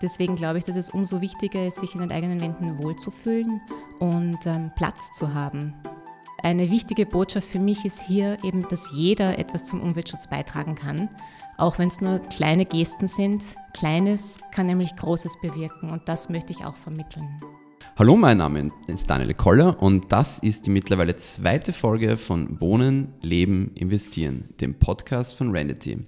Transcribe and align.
Deswegen 0.00 0.36
glaube 0.36 0.58
ich, 0.58 0.64
dass 0.64 0.76
es 0.76 0.90
umso 0.90 1.20
wichtiger 1.20 1.66
ist, 1.66 1.80
sich 1.80 1.94
in 1.94 2.00
den 2.00 2.12
eigenen 2.12 2.40
Wänden 2.40 2.78
wohlzufühlen 2.78 3.60
und 3.98 4.38
ähm, 4.46 4.70
Platz 4.76 5.12
zu 5.12 5.34
haben. 5.34 5.74
Eine 6.42 6.70
wichtige 6.70 7.04
Botschaft 7.04 7.48
für 7.48 7.58
mich 7.58 7.84
ist 7.84 8.00
hier 8.00 8.38
eben, 8.44 8.68
dass 8.68 8.92
jeder 8.92 9.38
etwas 9.38 9.64
zum 9.64 9.80
Umweltschutz 9.80 10.28
beitragen 10.28 10.76
kann, 10.76 11.08
auch 11.56 11.78
wenn 11.78 11.88
es 11.88 12.00
nur 12.00 12.20
kleine 12.20 12.64
Gesten 12.64 13.08
sind. 13.08 13.42
Kleines 13.74 14.38
kann 14.52 14.66
nämlich 14.66 14.94
Großes 14.94 15.40
bewirken 15.40 15.90
und 15.90 16.08
das 16.08 16.28
möchte 16.28 16.52
ich 16.52 16.64
auch 16.64 16.76
vermitteln. 16.76 17.42
Hallo, 17.98 18.16
mein 18.16 18.38
Name 18.38 18.70
ist 18.86 19.10
Daniel 19.10 19.34
Koller 19.34 19.82
und 19.82 20.12
das 20.12 20.38
ist 20.38 20.66
die 20.66 20.70
mittlerweile 20.70 21.16
zweite 21.16 21.72
Folge 21.72 22.16
von 22.16 22.60
Wohnen, 22.60 23.08
Leben, 23.22 23.72
Investieren, 23.74 24.44
dem 24.60 24.74
Podcast 24.74 25.34
von 25.36 25.50
Randity. 25.50 25.94
In 25.94 26.06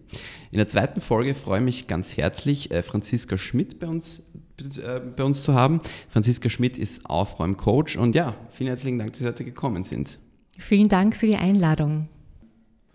der 0.53 0.68
zweiten 0.68 1.00
Folge 1.00 1.34
freue 1.34 1.58
ich 1.58 1.64
mich 1.64 1.86
ganz 1.89 2.16
herzlich, 2.16 2.71
äh, 2.71 2.84
Franziska 2.84 3.36
Schmidt 3.36 3.80
bei 3.80 3.89
uns, 3.89 4.22
äh, 4.80 5.00
bei 5.00 5.25
uns 5.25 5.43
zu 5.43 5.54
haben. 5.54 5.80
Franziska 6.11 6.49
Schmidt 6.49 6.79
ist 6.79 7.07
Aufräumcoach 7.07 7.99
und 7.99 8.14
ja, 8.14 8.36
vielen 8.50 8.68
herzlichen 8.68 9.00
Dank, 9.00 9.11
dass 9.11 9.18
Sie 9.18 9.27
heute 9.27 9.44
gekommen 9.44 9.82
sind. 9.82 10.21
Vielen 10.58 10.86
Dank 10.86 11.16
für 11.16 11.27
die 11.27 11.38
Einladung. 11.38 12.08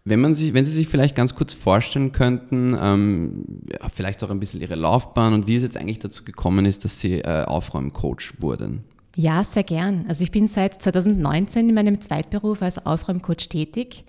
Wenn, 0.07 0.21
man 0.21 0.35
sich, 0.35 0.53
wenn 0.53 0.65
Sie 0.65 0.71
sich 0.71 0.87
vielleicht 0.87 1.15
ganz 1.15 1.33
kurz 1.33 1.53
vorstellen 1.53 2.11
könnten, 2.11 2.77
ähm, 2.79 3.45
ja, 3.71 3.89
vielleicht 3.89 4.23
auch 4.23 4.29
ein 4.29 4.39
bisschen 4.39 4.61
Ihre 4.61 4.75
Laufbahn 4.75 5.33
und 5.33 5.47
wie 5.47 5.55
es 5.55 5.63
jetzt 5.63 5.77
eigentlich 5.77 5.97
dazu 5.97 6.23
gekommen 6.23 6.67
ist, 6.67 6.85
dass 6.85 6.99
Sie 6.99 7.21
äh, 7.21 7.43
Aufräumcoach 7.43 8.35
wurden. 8.39 8.83
Ja, 9.15 9.43
sehr 9.43 9.63
gern. 9.63 10.05
Also 10.07 10.23
ich 10.23 10.29
bin 10.29 10.47
seit 10.47 10.79
2019 10.81 11.69
in 11.69 11.73
meinem 11.73 12.01
Zweitberuf 12.01 12.61
als 12.61 12.85
Aufräumcoach 12.85 13.49
tätig 13.49 14.05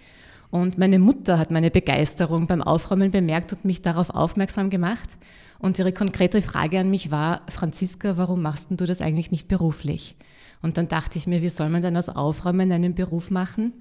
und 0.51 0.77
meine 0.77 0.98
Mutter 0.98 1.38
hat 1.38 1.51
meine 1.51 1.70
Begeisterung 1.70 2.46
beim 2.46 2.60
Aufräumen 2.60 3.10
bemerkt 3.10 3.54
und 3.54 3.65
mich 3.65 3.80
darauf 3.80 4.10
aufmerksam 4.10 4.68
gemacht. 4.68 5.09
Und 5.59 5.78
ihre 5.78 5.92
konkrete 5.92 6.42
Frage 6.42 6.78
an 6.78 6.90
mich 6.90 7.10
war, 7.10 7.40
Franziska, 7.48 8.18
warum 8.18 8.42
machst 8.42 8.68
du 8.70 8.84
das 8.84 9.01
eigentlich 9.01 9.30
nicht 9.30 9.48
beruflich? 9.48 10.15
Und 10.60 10.76
dann 10.76 10.88
dachte 10.88 11.18
ich 11.18 11.26
mir, 11.26 11.40
wie 11.40 11.48
soll 11.48 11.70
man 11.70 11.80
denn 11.82 11.96
aus 11.96 12.10
Aufräumen 12.10 12.70
einen 12.73 12.95
Beruf 12.95 13.30
machen? 13.30 13.73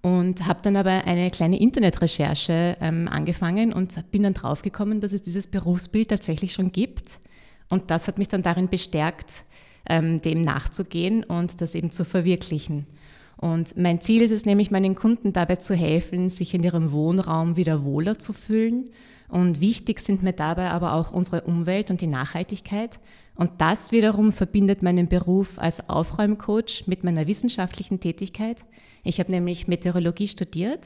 Und 0.00 0.46
habe 0.46 0.60
dann 0.62 0.76
aber 0.76 1.06
eine 1.06 1.30
kleine 1.30 1.60
Internetrecherche 1.60 2.76
ähm, 2.80 3.08
angefangen 3.08 3.72
und 3.72 4.10
bin 4.10 4.22
dann 4.22 4.34
draufgekommen, 4.34 5.00
dass 5.00 5.12
es 5.12 5.22
dieses 5.22 5.48
Berufsbild 5.48 6.08
tatsächlich 6.08 6.52
schon 6.52 6.70
gibt. 6.70 7.18
Und 7.68 7.90
das 7.90 8.06
hat 8.06 8.16
mich 8.16 8.28
dann 8.28 8.42
darin 8.42 8.68
bestärkt, 8.68 9.44
ähm, 9.88 10.22
dem 10.22 10.42
nachzugehen 10.42 11.24
und 11.24 11.60
das 11.60 11.74
eben 11.74 11.90
zu 11.90 12.04
verwirklichen. 12.04 12.86
Und 13.36 13.76
mein 13.76 14.00
Ziel 14.00 14.22
ist 14.22 14.32
es 14.32 14.44
nämlich, 14.44 14.70
meinen 14.70 14.94
Kunden 14.96 15.32
dabei 15.32 15.56
zu 15.56 15.74
helfen, 15.74 16.28
sich 16.28 16.54
in 16.54 16.62
ihrem 16.62 16.92
Wohnraum 16.92 17.56
wieder 17.56 17.84
wohler 17.84 18.18
zu 18.18 18.32
fühlen. 18.32 18.90
Und 19.28 19.60
wichtig 19.60 20.00
sind 20.00 20.22
mir 20.22 20.32
dabei 20.32 20.70
aber 20.70 20.94
auch 20.94 21.12
unsere 21.12 21.42
Umwelt 21.42 21.90
und 21.90 22.00
die 22.00 22.06
Nachhaltigkeit. 22.06 22.98
Und 23.36 23.50
das 23.58 23.92
wiederum 23.92 24.32
verbindet 24.32 24.82
meinen 24.82 25.06
Beruf 25.06 25.58
als 25.58 25.88
Aufräumcoach 25.88 26.84
mit 26.86 27.04
meiner 27.04 27.26
wissenschaftlichen 27.28 28.00
Tätigkeit. 28.00 28.64
Ich 29.04 29.20
habe 29.20 29.30
nämlich 29.30 29.68
Meteorologie 29.68 30.28
studiert 30.28 30.80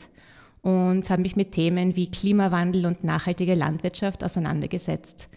und 0.63 1.11
habe 1.11 1.23
mich 1.23 1.37
mit 1.37 1.53
Themen 1.53 1.97
wie 1.97 2.11
Klimawandel 2.11 2.87
und 2.87 3.05
nachhaltige 3.05 3.55
Landwirtschaft 3.55 4.25
auseinandergesetzt. 4.25 5.29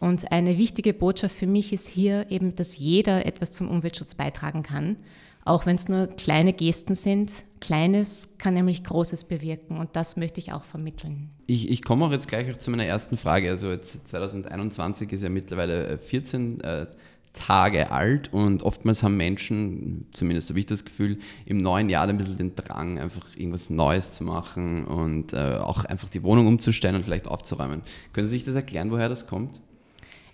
Und 0.00 0.32
eine 0.32 0.56
wichtige 0.56 0.94
Botschaft 0.94 1.36
für 1.36 1.46
mich 1.46 1.74
ist 1.74 1.86
hier 1.86 2.30
eben, 2.30 2.56
dass 2.56 2.78
jeder 2.78 3.26
etwas 3.26 3.52
zum 3.52 3.68
Umweltschutz 3.68 4.14
beitragen 4.14 4.62
kann, 4.62 4.96
auch 5.44 5.66
wenn 5.66 5.76
es 5.76 5.88
nur 5.88 6.06
kleine 6.06 6.54
Gesten 6.54 6.94
sind. 6.94 7.32
Kleines 7.60 8.30
kann 8.38 8.54
nämlich 8.54 8.82
Großes 8.82 9.24
bewirken 9.24 9.76
und 9.76 9.94
das 9.94 10.16
möchte 10.16 10.40
ich 10.40 10.52
auch 10.52 10.64
vermitteln. 10.64 11.28
Ich, 11.46 11.68
ich 11.68 11.82
komme 11.82 12.06
auch 12.06 12.12
jetzt 12.12 12.28
gleich 12.28 12.50
auch 12.50 12.56
zu 12.56 12.70
meiner 12.70 12.86
ersten 12.86 13.18
Frage. 13.18 13.50
Also 13.50 13.70
jetzt 13.70 14.08
2021 14.08 15.12
ist 15.12 15.22
ja 15.22 15.28
mittlerweile 15.28 15.98
14 15.98 16.60
äh, 16.62 16.86
Tage 17.32 17.92
alt 17.92 18.32
und 18.32 18.64
oftmals 18.64 19.02
haben 19.02 19.16
Menschen, 19.16 20.06
zumindest 20.12 20.48
habe 20.48 20.58
ich 20.58 20.66
das 20.66 20.84
Gefühl, 20.84 21.18
im 21.46 21.58
neuen 21.58 21.88
Jahr 21.88 22.08
ein 22.08 22.16
bisschen 22.16 22.36
den 22.36 22.56
Drang, 22.56 22.98
einfach 22.98 23.24
irgendwas 23.36 23.70
Neues 23.70 24.12
zu 24.12 24.24
machen 24.24 24.84
und 24.84 25.32
äh, 25.32 25.56
auch 25.56 25.84
einfach 25.84 26.08
die 26.08 26.22
Wohnung 26.24 26.48
umzustellen 26.48 26.96
und 26.96 27.04
vielleicht 27.04 27.28
aufzuräumen. 27.28 27.82
Können 28.12 28.26
Sie 28.26 28.34
sich 28.36 28.44
das 28.44 28.56
erklären, 28.56 28.90
woher 28.90 29.08
das 29.08 29.26
kommt? 29.26 29.60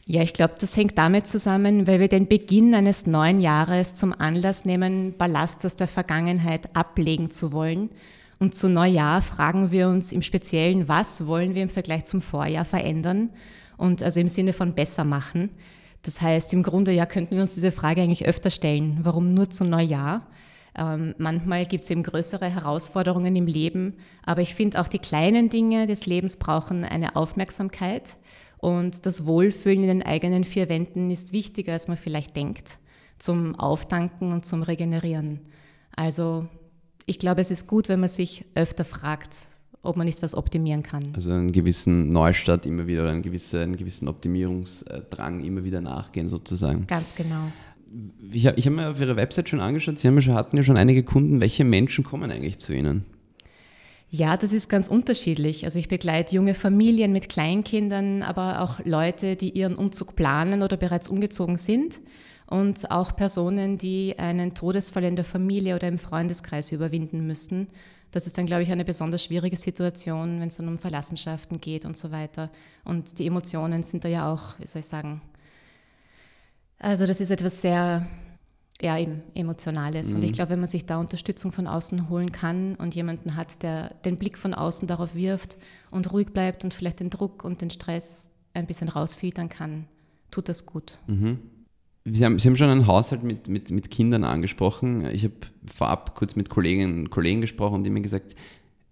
Ja, 0.09 0.23
ich 0.23 0.33
glaube, 0.33 0.55
das 0.59 0.77
hängt 0.77 0.97
damit 0.97 1.27
zusammen, 1.27 1.87
weil 1.87 1.99
wir 2.01 2.09
den 2.09 2.29
Beginn 2.29 2.75
eines 2.75 3.06
neuen 3.06 3.41
Jahres 3.41 3.95
zum 3.95 4.12
Anlass 4.12 4.65
nehmen, 4.65 5.15
Ballast 5.19 5.67
aus 5.67 5.75
der 5.75 5.89
Vergangenheit 5.89 6.75
ablegen 6.77 7.31
zu 7.31 7.53
wollen. 7.53 7.91
Und 8.39 8.55
zu 8.55 8.69
Neujahr 8.69 9.21
fragen 9.21 9.73
wir 9.73 9.89
uns 9.89 10.12
im 10.12 10.23
Speziellen, 10.23 10.89
was 10.89 11.27
wollen 11.27 11.55
wir 11.55 11.62
im 11.62 11.71
Vergleich 11.71 12.05
zum 12.05 12.23
Vorjahr 12.23 12.65
verändern 12.65 13.31
und 13.77 14.03
also 14.03 14.21
im 14.21 14.29
Sinne 14.29 14.53
von 14.53 14.75
besser 14.75 15.05
machen. 15.05 15.51
Das 16.06 16.21
heißt, 16.21 16.53
im 16.53 16.62
Grunde 16.62 16.93
ja 16.93 17.05
könnten 17.05 17.34
wir 17.34 17.43
uns 17.43 17.55
diese 17.55 17.72
Frage 17.72 18.00
eigentlich 18.00 18.27
öfter 18.27 18.50
stellen. 18.50 19.00
Warum 19.03 19.34
nur 19.34 19.50
zu 19.50 19.65
Neujahr? 19.65 20.25
Ähm, 20.78 21.17
manchmal 21.19 21.67
gibt 21.67 21.83
es 21.83 21.91
eben 21.91 22.05
größere 22.05 22.49
Herausforderungen 22.49 23.34
im 23.34 23.47
Leben, 23.47 23.94
aber 24.25 24.41
ich 24.41 24.55
finde 24.55 24.81
auch 24.81 24.87
die 24.87 25.00
kleinen 25.00 25.49
Dinge 25.49 25.89
des 25.89 26.06
Lebens 26.06 26.37
brauchen 26.37 26.84
eine 26.84 27.17
Aufmerksamkeit 27.17 28.19
und 28.59 29.05
das 29.05 29.27
Wohlfühlen 29.27 29.83
in 29.83 29.89
den 29.89 30.03
eigenen 30.05 30.44
vier 30.44 30.69
Wänden 30.69 31.11
ist 31.11 31.33
wichtiger, 31.33 31.72
als 31.72 31.89
man 31.89 31.97
vielleicht 31.97 32.37
denkt, 32.37 32.78
zum 33.19 33.59
Auftanken 33.59 34.33
und 34.33 34.47
zum 34.47 34.62
Regenerieren. 34.62 35.41
Also 35.97 36.47
ich 37.05 37.19
glaube, 37.19 37.41
es 37.41 37.50
ist 37.50 37.67
gut, 37.67 37.88
wenn 37.88 37.99
man 38.00 38.09
sich 38.09 38.44
öfter 38.55 38.84
fragt, 38.84 39.34
ob 39.87 39.97
man 39.97 40.07
nicht 40.07 40.23
was 40.23 40.35
optimieren 40.35 40.83
kann. 40.83 41.13
Also 41.15 41.31
einen 41.33 41.53
gewissen 41.53 42.11
Neustart 42.11 42.67
immer 42.67 42.87
wieder 42.87 43.03
oder 43.03 43.13
einen 43.13 43.23
gewissen, 43.23 43.61
einen 43.61 43.77
gewissen 43.77 44.09
Optimierungsdrang 44.09 45.41
immer 45.45 45.65
wieder 45.65 45.81
nachgehen 45.81 46.29
sozusagen. 46.29 46.87
Ganz 46.87 47.15
genau. 47.15 47.53
Ich 48.33 48.47
habe 48.47 48.61
hab 48.61 48.73
mir 48.73 48.91
auf 48.91 49.01
Ihrer 49.01 49.17
Website 49.17 49.49
schon 49.49 49.61
angeschaut, 49.61 49.99
Sie 49.99 50.09
haben 50.09 50.17
ja 50.17 50.21
schon, 50.21 50.35
hatten 50.35 50.57
ja 50.57 50.63
schon 50.63 50.77
einige 50.77 51.03
Kunden. 51.03 51.41
Welche 51.41 51.65
Menschen 51.65 52.05
kommen 52.05 52.31
eigentlich 52.31 52.59
zu 52.59 52.75
Ihnen? 52.75 53.05
Ja, 54.09 54.37
das 54.37 54.53
ist 54.53 54.69
ganz 54.69 54.89
unterschiedlich. 54.89 55.65
Also 55.65 55.79
ich 55.79 55.89
begleite 55.89 56.35
junge 56.35 56.55
Familien 56.55 57.13
mit 57.13 57.29
Kleinkindern, 57.29 58.23
aber 58.23 58.61
auch 58.61 58.79
Leute, 58.85 59.37
die 59.37 59.51
ihren 59.51 59.75
Umzug 59.75 60.15
planen 60.15 60.63
oder 60.63 60.77
bereits 60.77 61.09
umgezogen 61.09 61.57
sind 61.57 62.01
und 62.47 62.91
auch 62.91 63.17
Personen, 63.17 63.79
die 63.79 64.15
einen 64.19 64.55
Todesfall 64.55 65.05
in 65.05 65.17
der 65.17 65.25
Familie 65.25 65.75
oder 65.75 65.89
im 65.89 65.99
Freundeskreis 65.99 66.71
überwinden 66.71 67.27
müssen 67.27 67.67
das 68.16 68.27
ist 68.27 68.38
dann, 68.38 68.47
glaube 68.47 68.62
ich, 68.62 68.72
eine 68.72 68.87
besonders 68.87 69.22
schwierige 69.22 69.59
Situation, 69.59 70.41
wenn 70.41 70.49
es 70.49 70.56
dann 70.56 70.69
um 70.69 70.78
Verlassenschaften 70.78 71.60
geht 71.60 71.84
und 71.84 71.99
so 71.99 72.10
weiter. 72.10 72.50
Und 72.82 73.19
die 73.19 73.27
Emotionen 73.27 73.82
sind 73.82 74.04
da 74.04 74.09
ja 74.09 74.32
auch, 74.32 74.59
wie 74.59 74.66
soll 74.66 74.81
ich 74.81 74.87
sagen, 74.87 75.21
also 76.78 77.06
das 77.06 77.21
ist 77.21 77.31
etwas 77.31 77.60
sehr, 77.60 78.06
ja, 78.81 78.99
eben 78.99 79.22
Emotionales. 79.34 80.09
Mhm. 80.10 80.16
Und 80.16 80.22
ich 80.22 80.31
mhm. 80.31 80.34
glaube, 80.34 80.50
wenn 80.53 80.60
man 80.60 80.69
sich 80.69 80.87
da 80.87 80.97
Unterstützung 80.97 81.53
von 81.53 81.66
außen 81.66 82.09
holen 82.09 82.32
kann 82.32 82.76
und 82.76 82.94
jemanden 82.94 83.37
hat, 83.37 83.62
der 83.62 83.93
den 84.06 84.16
Blick 84.16 84.38
von 84.38 84.55
außen 84.55 84.88
darauf 84.88 85.15
wirft 85.15 85.59
und 85.91 86.10
ruhig 86.10 86.32
bleibt 86.32 86.65
und 86.65 86.72
vielleicht 86.72 87.00
den 87.00 87.10
Druck 87.10 87.44
und 87.44 87.60
den 87.60 87.69
Stress 87.69 88.31
ein 88.55 88.66
bisschen 88.66 88.88
rausfiltern 88.88 89.50
kann, 89.50 89.88
tut 90.31 90.49
das 90.49 90.65
gut. 90.65 90.99
Mhm. 91.06 91.38
Sie 92.12 92.25
haben, 92.25 92.39
Sie 92.39 92.49
haben 92.49 92.56
schon 92.56 92.69
einen 92.69 92.87
Haushalt 92.87 93.25
mit, 93.25 93.49
mit, 93.49 93.71
mit 93.71 93.91
Kindern 93.91 94.22
angesprochen. 94.22 95.09
Ich 95.12 95.25
habe 95.25 95.34
vorab 95.67 96.15
kurz 96.15 96.37
mit 96.37 96.50
Kolleginnen 96.50 97.00
und 97.00 97.11
Kollegen 97.11 97.41
gesprochen 97.41 97.75
und 97.75 97.84
die 97.84 97.91
mir 97.91 98.00
gesagt, 98.00 98.37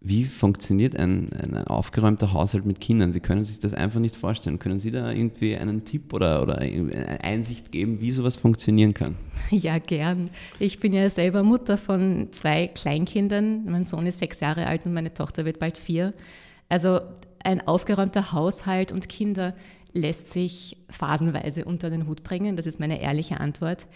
wie 0.06 0.24
funktioniert 0.24 0.96
ein, 0.96 1.30
ein, 1.32 1.56
aufgeräumter 1.66 2.32
Haushalt 2.32 2.66
mit 2.66 2.80
Kindern? 2.80 3.12
Sie 3.12 3.20
können 3.20 3.42
sich 3.44 3.58
das 3.58 3.72
einfach 3.72 4.00
nicht 4.00 4.16
vorstellen. 4.16 4.58
Können 4.58 4.78
Sie 4.78 4.90
da 4.90 5.12
irgendwie 5.12 5.56
einen 5.56 5.84
Tipp 5.84 6.12
oder, 6.12 6.42
oder 6.42 6.58
eine 6.58 7.22
Einsicht 7.22 7.72
geben, 7.72 8.00
wie 8.00 8.10
sowas 8.12 8.36
funktionieren 8.36 8.94
kann? 8.94 9.16
Ja, 9.50 9.78
gern. 9.78 10.30
Ich 10.58 10.80
bin 10.80 10.92
ja 10.92 11.08
selber 11.08 11.42
Mutter 11.42 11.78
von 11.78 12.28
zwei 12.32 12.66
Kleinkindern. 12.66 13.64
Mein 13.64 13.84
Sohn 13.84 14.06
ist 14.06 14.18
sechs 14.18 14.40
Jahre 14.40 14.66
alt 14.66 14.84
und 14.86 14.92
meine 14.92 15.14
Tochter 15.14 15.44
wird 15.44 15.58
bald 15.58 15.78
vier. 15.78 16.12
Also 16.68 17.00
ein 17.42 17.66
aufgeräumter 17.66 18.32
Haushalt 18.32 18.90
und 18.90 19.08
Kinder 19.08 19.54
lässt 19.94 20.28
sich 20.28 20.76
phasenweise 20.90 21.64
unter 21.64 21.88
den 21.88 22.06
Hut 22.06 22.22
bringen. 22.22 22.56
Das 22.56 22.66
ist 22.66 22.80
meine 22.80 23.00
ehrliche 23.00 23.40
Antwort. 23.40 23.86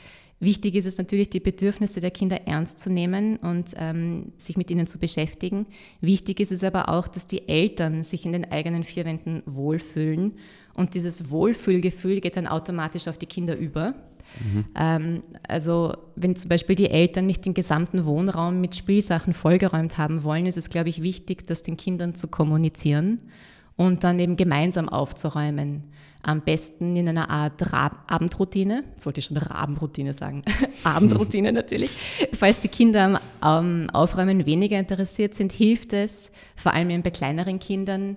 Wichtig 0.41 0.77
ist 0.77 0.87
es 0.87 0.99
natürlich, 0.99 1.31
die 1.31 1.41
Bedürfnisse 1.41 2.01
der 2.01 2.13
Kinder 2.13 2.47
ernst 2.47 2.79
zu 2.79 2.91
nehmen 2.91 3.39
und 3.39 3.71
ähm, 3.77 4.33
sich 4.37 4.57
mit 4.57 4.71
ihnen 4.71 4.87
zu 4.87 4.99
beschäftigen. 4.99 5.67
Wichtig 6.01 6.39
ist 6.39 6.53
es 6.53 6.63
aber 6.63 6.89
auch, 6.89 7.09
dass 7.09 7.27
die 7.27 7.49
Eltern 7.49 8.05
sich 8.05 8.25
in 8.25 8.33
den 8.33 8.51
eigenen 8.51 8.85
vier 8.85 9.05
Wänden 9.05 9.43
wohlfühlen. 9.47 10.35
Und 10.77 10.95
dieses 10.95 11.31
Wohlfühlgefühl 11.31 12.21
geht 12.21 12.37
dann 12.37 12.47
automatisch 12.47 13.09
auf 13.09 13.19
die 13.19 13.27
Kinder 13.27 13.57
über. 13.57 13.95
Mhm. 14.41 14.65
Ähm, 14.79 15.23
also 15.49 15.97
wenn 16.15 16.37
zum 16.37 16.51
Beispiel 16.51 16.77
die 16.77 16.91
Eltern 16.91 17.27
nicht 17.27 17.45
den 17.45 17.55
gesamten 17.55 18.07
Wohnraum 18.07 18.61
mit 18.61 18.77
Spielsachen 18.77 19.35
vollgeräumt 19.35 19.99
haben 19.99 20.23
wollen, 20.23 20.47
ist 20.47 20.59
es, 20.59 20.71
glaube 20.71 20.89
ich, 20.89 21.03
wichtig, 21.03 21.49
das 21.49 21.65
den 21.65 21.77
Kindern 21.77 22.15
zu 22.15 22.29
kommunizieren 22.29 23.19
und 23.79 24.05
dann 24.05 24.19
eben 24.19 24.37
gemeinsam 24.37 24.91
aufzuräumen. 24.91 25.85
Am 26.21 26.43
besten 26.43 26.97
in 26.97 27.09
einer 27.09 27.31
Art 27.31 27.73
Rab 27.73 28.03
Abendroutine, 28.09 28.83
sollte 28.97 29.21
ich 29.21 29.27
schon 29.27 29.37
Rabenroutine 29.37 30.13
sagen, 30.13 30.43
Abendroutine 30.85 31.53
natürlich. 31.53 31.91
Falls 32.33 32.59
die 32.59 32.69
Kinder 32.69 33.21
am 33.41 33.89
Aufräumen 33.91 34.45
weniger 34.45 34.79
interessiert 34.79 35.37
sind, 35.37 35.53
hilft 35.53 35.93
es, 35.93 36.31
vor 36.57 36.75
allem 36.75 37.03
bei 37.03 37.11
kleineren 37.11 37.61
Kindern, 37.61 38.17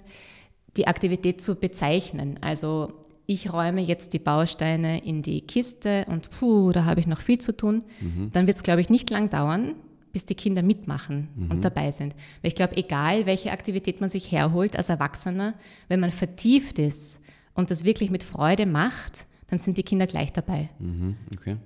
die 0.77 0.87
Aktivität 0.87 1.43
zu 1.43 1.53
bezeichnen. 1.55 2.39
Also 2.41 2.91
ich 3.27 3.53
räume 3.53 3.81
jetzt 3.81 4.13
die 4.13 4.19
Bausteine 4.19 5.05
in 5.05 5.21
die 5.21 5.41
Kiste 5.41 6.05
und 6.09 6.31
puh, 6.31 6.71
da 6.71 6.85
habe 6.85 6.99
ich 6.99 7.07
noch 7.07 7.21
viel 7.21 7.37
zu 7.37 7.55
tun, 7.55 7.83
mhm. 7.99 8.31
dann 8.33 8.47
wird 8.47 8.57
es, 8.57 8.63
glaube 8.63 8.81
ich, 8.81 8.89
nicht 8.89 9.11
lang 9.11 9.29
dauern, 9.29 9.75
bis 10.11 10.25
die 10.25 10.35
Kinder 10.35 10.61
mitmachen 10.61 11.29
mhm. 11.35 11.51
und 11.51 11.65
dabei 11.65 11.91
sind. 11.91 12.15
Weil 12.41 12.49
ich 12.49 12.55
glaube, 12.55 12.77
egal 12.77 13.25
welche 13.25 13.51
Aktivität 13.51 14.01
man 14.01 14.09
sich 14.09 14.31
herholt 14.31 14.75
als 14.75 14.89
Erwachsener, 14.89 15.55
wenn 15.87 15.99
man 15.99 16.11
vertieft 16.11 16.79
ist 16.79 17.19
und 17.53 17.71
das 17.71 17.83
wirklich 17.83 18.09
mit 18.11 18.23
Freude 18.23 18.65
macht, 18.65 19.25
dann 19.47 19.59
sind 19.59 19.77
die 19.77 19.83
Kinder 19.83 20.07
gleich 20.07 20.31
dabei. 20.31 20.69
Mhm. 20.79 21.17
Okay. 21.37 21.57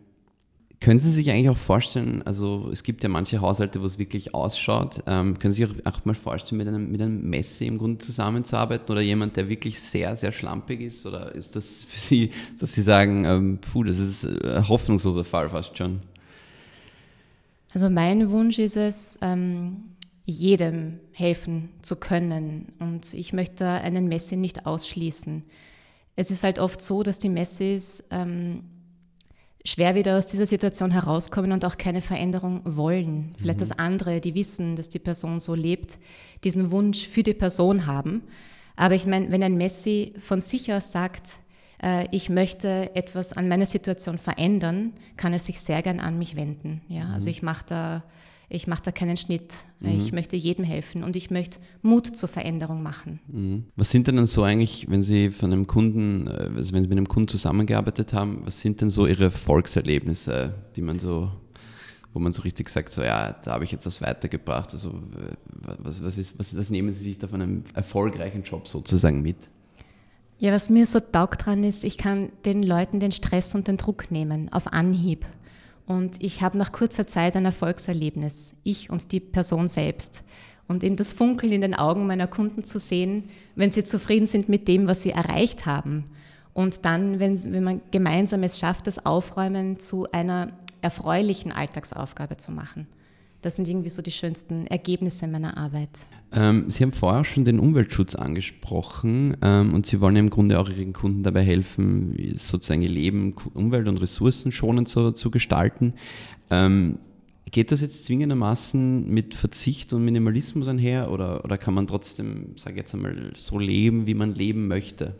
Können 0.81 0.99
Sie 0.99 1.11
sich 1.11 1.31
eigentlich 1.31 1.49
auch 1.49 1.57
vorstellen, 1.57 2.21
also 2.23 2.69
es 2.71 2.83
gibt 2.83 3.01
ja 3.01 3.09
manche 3.09 3.39
Haushalte, 3.39 3.81
wo 3.81 3.85
es 3.85 3.97
wirklich 3.97 4.35
ausschaut, 4.35 5.01
ähm, 5.07 5.39
können 5.39 5.53
Sie 5.53 5.63
sich 5.63 5.71
auch, 5.85 5.93
auch 5.93 6.05
mal 6.05 6.13
vorstellen, 6.15 6.57
mit 6.57 6.67
einem, 6.67 6.91
mit 6.91 7.01
einem 7.01 7.27
Messi 7.29 7.65
im 7.65 7.77
Grunde 7.77 7.99
zusammenzuarbeiten 7.99 8.91
oder 8.91 9.01
jemand, 9.01 9.37
der 9.37 9.47
wirklich 9.47 9.79
sehr, 9.79 10.15
sehr 10.15 10.31
schlampig 10.31 10.81
ist? 10.81 11.05
Oder 11.05 11.33
ist 11.33 11.55
das 11.55 11.85
für 11.85 11.97
Sie, 11.97 12.31
dass 12.59 12.73
Sie 12.73 12.81
sagen, 12.81 13.25
ähm, 13.25 13.59
puh, 13.61 13.83
das 13.83 13.97
ist 13.97 14.25
ein 14.25 14.67
hoffnungsloser 14.67 15.23
Fall 15.23 15.49
fast 15.49 15.77
schon? 15.77 16.01
Also 17.75 17.89
mein 17.89 18.31
Wunsch 18.31 18.57
ist 18.57 18.77
es, 18.77 19.19
ähm, 19.21 19.83
jedem 20.23 21.01
helfen 21.11 21.71
zu 21.81 21.97
können 21.97 22.71
und 22.79 23.13
ich 23.13 23.33
möchte 23.33 23.67
einen 23.67 24.07
Messi 24.07 24.37
nicht 24.37 24.65
ausschließen. 24.65 25.43
Es 26.15 26.31
ist 26.31 26.45
halt 26.45 26.57
oft 26.57 26.81
so, 26.81 27.03
dass 27.03 27.19
die 27.19 27.27
Messis 27.27 28.01
ähm, 28.11 28.63
schwer 29.65 29.93
wieder 29.93 30.17
aus 30.17 30.25
dieser 30.25 30.45
Situation 30.45 30.89
herauskommen 30.89 31.51
und 31.51 31.65
auch 31.65 31.77
keine 31.77 32.01
Veränderung 32.01 32.61
wollen. 32.63 33.35
Vielleicht, 33.39 33.59
mhm. 33.59 33.63
dass 33.63 33.77
andere, 33.77 34.21
die 34.21 34.35
wissen, 34.35 34.77
dass 34.77 34.87
die 34.87 34.99
Person 34.99 35.41
so 35.41 35.53
lebt, 35.53 35.97
diesen 36.45 36.71
Wunsch 36.71 37.09
für 37.09 37.23
die 37.23 37.33
Person 37.33 37.87
haben. 37.87 38.23
Aber 38.77 38.95
ich 38.95 39.05
meine, 39.05 39.31
wenn 39.31 39.43
ein 39.43 39.57
Messi 39.57 40.13
von 40.21 40.39
sich 40.39 40.71
aus 40.71 40.93
sagt, 40.93 41.33
ich 42.11 42.29
möchte 42.29 42.95
etwas 42.95 43.33
an 43.33 43.47
meiner 43.47 43.65
Situation 43.65 44.17
verändern, 44.17 44.93
kann 45.17 45.33
er 45.33 45.39
sich 45.39 45.59
sehr 45.59 45.81
gern 45.81 45.99
an 45.99 46.17
mich 46.17 46.35
wenden. 46.35 46.81
Ja? 46.87 47.05
Mhm. 47.05 47.13
Also 47.13 47.29
ich 47.29 47.43
mache 47.43 47.65
da, 47.67 48.03
ich 48.49 48.67
mache 48.67 48.83
da 48.83 48.91
keinen 48.91 49.17
Schnitt. 49.17 49.53
Mhm. 49.79 49.89
Ich 49.89 50.11
möchte 50.11 50.35
jedem 50.35 50.63
helfen 50.63 51.03
und 51.03 51.15
ich 51.15 51.31
möchte 51.31 51.59
Mut 51.81 52.15
zur 52.15 52.29
Veränderung 52.29 52.81
machen. 52.81 53.19
Mhm. 53.27 53.65
Was 53.75 53.89
sind 53.89 54.07
denn 54.07 54.15
dann 54.15 54.27
so 54.27 54.43
eigentlich, 54.43 54.89
wenn 54.89 55.03
Sie 55.03 55.31
von 55.31 55.51
einem 55.51 55.67
Kunden, 55.67 56.27
äh, 56.27 56.49
also 56.55 56.73
wenn 56.73 56.83
Sie 56.83 56.89
mit 56.89 56.97
einem 56.97 57.07
Kunden 57.07 57.27
zusammengearbeitet 57.27 58.13
haben, 58.13 58.41
was 58.45 58.61
sind 58.61 58.81
denn 58.81 58.89
so 58.89 59.05
Ihre 59.05 59.25
Erfolgserlebnisse, 59.25 60.53
die 60.75 60.81
man 60.81 60.99
so 60.99 61.31
wo 62.15 62.19
man 62.19 62.31
so 62.31 62.43
richtig 62.43 62.69
sagt, 62.69 62.91
so 62.91 63.03
ja, 63.03 63.33
da 63.43 63.51
habe 63.51 63.65
ich 63.65 63.71
jetzt 63.71 63.85
was 63.85 64.01
weitergebracht. 64.01 64.71
Also 64.71 64.89
äh, 64.89 65.35
was, 65.79 66.01
was, 66.01 66.17
ist, 66.17 66.39
was, 66.39 66.55
was 66.55 66.69
nehmen 66.69 66.93
Sie 66.93 67.03
sich 67.03 67.17
da 67.17 67.27
von 67.27 67.41
einem 67.41 67.63
erfolgreichen 67.73 68.43
Job 68.43 68.69
sozusagen 68.69 69.21
mit? 69.21 69.35
Ja, 70.37 70.51
was 70.51 70.69
mir 70.69 70.85
so 70.85 70.99
taugt 70.99 71.45
dran 71.45 71.63
ist, 71.63 71.83
ich 71.83 71.97
kann 71.97 72.29
den 72.43 72.61
Leuten 72.61 72.99
den 72.99 73.13
Stress 73.13 73.55
und 73.55 73.67
den 73.67 73.77
Druck 73.77 74.11
nehmen, 74.11 74.51
auf 74.51 74.73
Anhieb. 74.73 75.25
Und 75.87 76.21
ich 76.21 76.41
habe 76.41 76.57
nach 76.57 76.71
kurzer 76.71 77.07
Zeit 77.07 77.35
ein 77.35 77.45
Erfolgserlebnis, 77.45 78.55
ich 78.63 78.89
und 78.89 79.11
die 79.11 79.19
Person 79.19 79.67
selbst. 79.67 80.23
Und 80.67 80.83
eben 80.83 80.95
das 80.95 81.13
Funkeln 81.13 81.53
in 81.53 81.61
den 81.61 81.75
Augen 81.75 82.07
meiner 82.07 82.27
Kunden 82.27 82.63
zu 82.63 82.79
sehen, 82.79 83.25
wenn 83.55 83.71
sie 83.71 83.83
zufrieden 83.83 84.25
sind 84.25 84.49
mit 84.49 84.67
dem, 84.67 84.87
was 84.87 85.03
sie 85.03 85.11
erreicht 85.11 85.65
haben. 85.65 86.05
Und 86.53 86.85
dann, 86.85 87.19
wenn, 87.19 87.41
wenn 87.53 87.63
man 87.63 87.81
gemeinsam 87.91 88.43
es 88.43 88.57
schafft, 88.57 88.87
das 88.87 89.05
Aufräumen 89.05 89.79
zu 89.79 90.11
einer 90.11 90.47
erfreulichen 90.81 91.51
Alltagsaufgabe 91.51 92.37
zu 92.37 92.51
machen. 92.51 92.87
Das 93.45 93.57
sind 93.57 93.67
irgendwie 93.67 93.89
so 93.89 94.01
die 94.01 94.09
schönsten 94.09 94.65
Ergebnisse 94.65 95.27
meiner 95.27 95.55
Arbeit. 95.55 95.91
Ähm, 96.31 96.65
Sie 96.71 96.81
haben 96.81 96.91
vorher 96.91 97.23
schon 97.23 97.45
den 97.45 97.59
Umweltschutz 97.59 98.15
angesprochen 98.15 99.37
ähm, 99.43 99.75
und 99.75 99.85
Sie 99.85 100.01
wollen 100.01 100.15
im 100.15 100.31
Grunde 100.31 100.59
auch 100.59 100.67
Ihren 100.67 100.93
Kunden 100.93 101.21
dabei 101.21 101.43
helfen, 101.43 102.17
sozusagen 102.39 102.81
ihr 102.81 102.89
Leben 102.89 103.35
umwelt- 103.53 103.87
und 103.87 103.97
ressourcenschonend 103.97 104.89
zu, 104.89 105.11
zu 105.11 105.29
gestalten. 105.29 105.93
Ähm, 106.49 106.97
geht 107.51 107.71
das 107.71 107.81
jetzt 107.81 108.05
zwingendermaßen 108.05 109.07
mit 109.07 109.35
Verzicht 109.35 109.93
und 109.93 110.03
Minimalismus 110.03 110.67
einher 110.67 111.11
oder, 111.11 111.45
oder 111.45 111.59
kann 111.59 111.75
man 111.75 111.85
trotzdem, 111.85 112.53
sage 112.55 112.77
ich 112.77 112.79
jetzt 112.79 112.95
einmal, 112.95 113.29
so 113.35 113.59
leben, 113.59 114.07
wie 114.07 114.15
man 114.15 114.33
leben 114.33 114.67
möchte? 114.67 115.13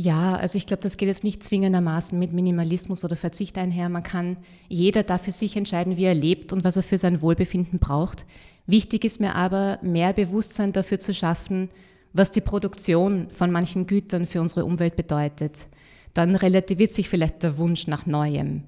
Ja, 0.00 0.34
also 0.36 0.56
ich 0.56 0.66
glaube, 0.66 0.82
das 0.82 0.96
geht 0.96 1.08
jetzt 1.08 1.24
nicht 1.24 1.44
zwingendermaßen 1.44 2.18
mit 2.18 2.32
Minimalismus 2.32 3.04
oder 3.04 3.16
Verzicht 3.16 3.58
einher. 3.58 3.90
Man 3.90 4.02
kann 4.02 4.38
jeder 4.66 5.02
da 5.02 5.18
für 5.18 5.30
sich 5.30 5.58
entscheiden, 5.58 5.98
wie 5.98 6.04
er 6.04 6.14
lebt 6.14 6.54
und 6.54 6.64
was 6.64 6.76
er 6.76 6.82
für 6.82 6.96
sein 6.96 7.20
Wohlbefinden 7.20 7.78
braucht. 7.78 8.24
Wichtig 8.66 9.04
ist 9.04 9.20
mir 9.20 9.34
aber, 9.34 9.78
mehr 9.82 10.14
Bewusstsein 10.14 10.72
dafür 10.72 10.98
zu 11.00 11.12
schaffen, 11.12 11.68
was 12.14 12.30
die 12.30 12.40
Produktion 12.40 13.28
von 13.30 13.50
manchen 13.50 13.86
Gütern 13.86 14.26
für 14.26 14.40
unsere 14.40 14.64
Umwelt 14.64 14.96
bedeutet. 14.96 15.66
Dann 16.14 16.34
relativiert 16.34 16.94
sich 16.94 17.10
vielleicht 17.10 17.42
der 17.42 17.58
Wunsch 17.58 17.86
nach 17.86 18.06
Neuem. 18.06 18.54
Mhm. 18.54 18.62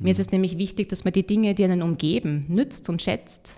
Mir 0.00 0.12
ist 0.12 0.20
es 0.20 0.32
nämlich 0.32 0.56
wichtig, 0.56 0.88
dass 0.88 1.04
man 1.04 1.12
die 1.12 1.26
Dinge, 1.26 1.54
die 1.54 1.64
einen 1.64 1.82
umgeben, 1.82 2.46
nützt 2.48 2.88
und 2.88 3.02
schätzt. 3.02 3.52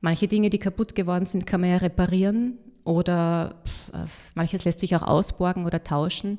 Manche 0.00 0.28
Dinge, 0.28 0.48
die 0.48 0.58
kaputt 0.58 0.94
geworden 0.94 1.26
sind, 1.26 1.44
kann 1.44 1.60
man 1.60 1.70
ja 1.70 1.78
reparieren 1.78 2.58
oder 2.84 3.56
äh, 3.92 4.06
manches 4.34 4.64
lässt 4.64 4.80
sich 4.80 4.96
auch 4.96 5.02
ausborgen 5.02 5.66
oder 5.66 5.82
tauschen. 5.82 6.38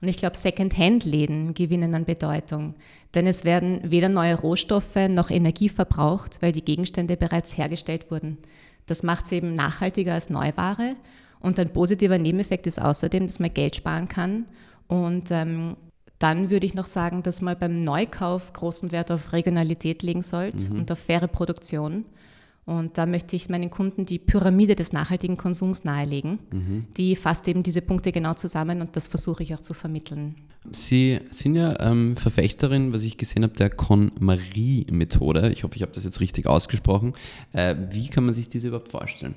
Und 0.00 0.08
ich 0.08 0.18
glaube, 0.18 0.36
Second-Hand-Läden 0.36 1.54
gewinnen 1.54 1.94
an 1.94 2.04
Bedeutung, 2.04 2.74
denn 3.14 3.26
es 3.26 3.44
werden 3.44 3.80
weder 3.90 4.08
neue 4.08 4.36
Rohstoffe 4.36 4.94
noch 5.08 5.30
Energie 5.30 5.68
verbraucht, 5.68 6.40
weil 6.40 6.52
die 6.52 6.64
Gegenstände 6.64 7.16
bereits 7.16 7.58
hergestellt 7.58 8.10
wurden. 8.10 8.38
Das 8.86 9.02
macht 9.02 9.24
es 9.24 9.32
eben 9.32 9.54
nachhaltiger 9.54 10.14
als 10.14 10.30
Neuware. 10.30 10.96
Und 11.40 11.58
ein 11.58 11.72
positiver 11.72 12.18
Nebeneffekt 12.18 12.66
ist 12.66 12.80
außerdem, 12.80 13.26
dass 13.26 13.38
man 13.38 13.52
Geld 13.52 13.76
sparen 13.76 14.08
kann. 14.08 14.46
Und 14.86 15.30
ähm, 15.30 15.76
dann 16.18 16.50
würde 16.50 16.66
ich 16.66 16.74
noch 16.74 16.86
sagen, 16.86 17.22
dass 17.22 17.40
man 17.40 17.58
beim 17.58 17.84
Neukauf 17.84 18.52
großen 18.52 18.90
Wert 18.90 19.10
auf 19.10 19.32
Regionalität 19.32 20.02
legen 20.02 20.22
sollte 20.22 20.72
mhm. 20.72 20.80
und 20.80 20.92
auf 20.92 20.98
faire 20.98 21.28
Produktion. 21.28 22.04
Und 22.68 22.98
da 22.98 23.06
möchte 23.06 23.34
ich 23.34 23.48
meinen 23.48 23.70
Kunden 23.70 24.04
die 24.04 24.18
Pyramide 24.18 24.76
des 24.76 24.92
nachhaltigen 24.92 25.38
Konsums 25.38 25.84
nahelegen. 25.84 26.38
Mhm. 26.52 26.84
Die 26.98 27.16
fasst 27.16 27.48
eben 27.48 27.62
diese 27.62 27.80
Punkte 27.80 28.12
genau 28.12 28.34
zusammen 28.34 28.82
und 28.82 28.94
das 28.94 29.06
versuche 29.06 29.42
ich 29.42 29.54
auch 29.54 29.62
zu 29.62 29.72
vermitteln. 29.72 30.34
Sie 30.70 31.18
sind 31.30 31.54
ja 31.54 31.80
ähm, 31.80 32.14
Verfechterin, 32.14 32.92
was 32.92 33.04
ich 33.04 33.16
gesehen 33.16 33.42
habe, 33.42 33.54
der 33.54 33.70
KonMari-Methode. 33.70 35.50
Ich 35.50 35.64
hoffe, 35.64 35.76
ich 35.76 35.82
habe 35.82 35.92
das 35.92 36.04
jetzt 36.04 36.20
richtig 36.20 36.46
ausgesprochen. 36.46 37.14
Äh, 37.54 37.74
wie 37.88 38.08
kann 38.08 38.26
man 38.26 38.34
sich 38.34 38.50
diese 38.50 38.68
überhaupt 38.68 38.90
vorstellen? 38.90 39.34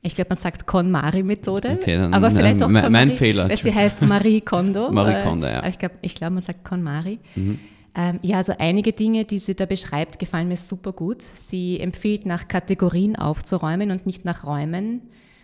Ich 0.00 0.16
glaube, 0.16 0.30
man 0.30 0.38
sagt 0.38 0.66
KonMari-Methode, 0.66 1.78
okay, 1.80 1.96
dann, 1.96 2.12
aber 2.12 2.32
vielleicht 2.32 2.60
auch 2.60 2.68
mein, 2.68 2.90
mein 2.90 3.12
Fehler. 3.12 3.50
Weil 3.50 3.56
sie 3.56 3.72
heißt 3.72 4.02
Marie 4.02 4.40
Kondo. 4.40 4.90
Marie 4.90 5.22
Kondo, 5.22 5.46
ja. 5.46 5.64
Ich 5.68 5.78
glaube, 5.78 5.94
ich 6.02 6.16
glaub, 6.16 6.32
man 6.32 6.42
sagt 6.42 6.64
KonMari. 6.64 7.20
Mhm. 7.36 7.60
Ähm, 7.94 8.18
ja, 8.22 8.38
also 8.38 8.54
einige 8.58 8.92
Dinge, 8.92 9.24
die 9.24 9.38
sie 9.38 9.54
da 9.54 9.66
beschreibt, 9.66 10.18
gefallen 10.18 10.48
mir 10.48 10.56
super 10.56 10.92
gut. 10.92 11.22
Sie 11.22 11.78
empfiehlt, 11.78 12.24
nach 12.24 12.48
Kategorien 12.48 13.16
aufzuräumen 13.16 13.90
und 13.90 14.06
nicht 14.06 14.24
nach 14.24 14.46
Räumen. 14.46 15.02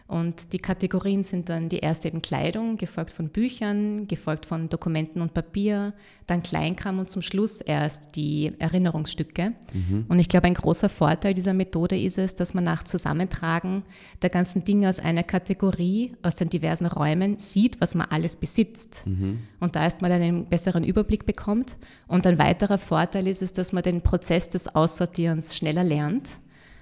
Und 0.09 0.55
die 0.55 0.59
Kategorien 0.59 1.23
sind 1.23 1.51
dann 1.51 1.69
die 1.69 1.81
erste 1.81 2.09
eben 2.09 2.23
Kleidung, 2.23 2.79
gefolgt 2.79 3.13
von 3.13 3.29
Büchern, 3.29 4.09
gefolgt 4.09 4.47
von 4.47 4.71
Dokumenten 4.71 5.21
und 5.21 5.35
Papier, 5.35 5.93
dann 6.27 6.43
Kleinkram 6.43 6.99
und 6.99 7.11
zum 7.11 7.21
Schluss 7.21 7.61
erst 7.61 8.17
die 8.17 8.55
Erinnerungsstücke. 8.59 9.53
Mhm. 9.75 10.07
Und 10.09 10.19
ich 10.19 10.31
glaube, 10.31 10.47
ein 10.47 10.55
großer 10.55 10.89
Vorteil 10.89 11.35
dieser 11.35 11.53
Methode 11.53 12.01
ist 12.01 12.17
es, 12.17 12.35
dass 12.35 12.55
man 12.55 12.65
nach 12.65 12.85
Zusammentragen 12.85 13.83
der 14.23 14.31
ganzen 14.31 14.65
Dinge 14.65 14.89
aus 14.89 14.99
einer 14.99 15.25
Kategorie, 15.25 16.17
aus 16.23 16.37
den 16.37 16.49
diversen 16.49 16.87
Räumen 16.87 17.39
sieht, 17.39 17.79
was 17.83 17.95
man 17.95 18.07
alles 18.09 18.37
besitzt. 18.37 19.03
Mhm. 19.07 19.41
Und 19.61 19.77
da 19.77 19.83
erst 19.83 20.01
mal 20.01 20.11
einen 20.11 20.47
besseren 20.47 20.85
Überblick 20.85 21.27
bekommt. 21.27 21.77
Und 22.07 22.27
ein 22.27 22.39
weiterer 22.39 22.79
Vorteil 22.79 23.27
ist 23.27 23.43
es, 23.43 23.53
dass 23.53 23.75
man 23.75 23.83
den 23.83 24.01
Prozess 24.01 24.49
des 24.49 24.75
Aussortierens 24.75 25.55
schneller 25.55 25.85
lernt 25.85 26.39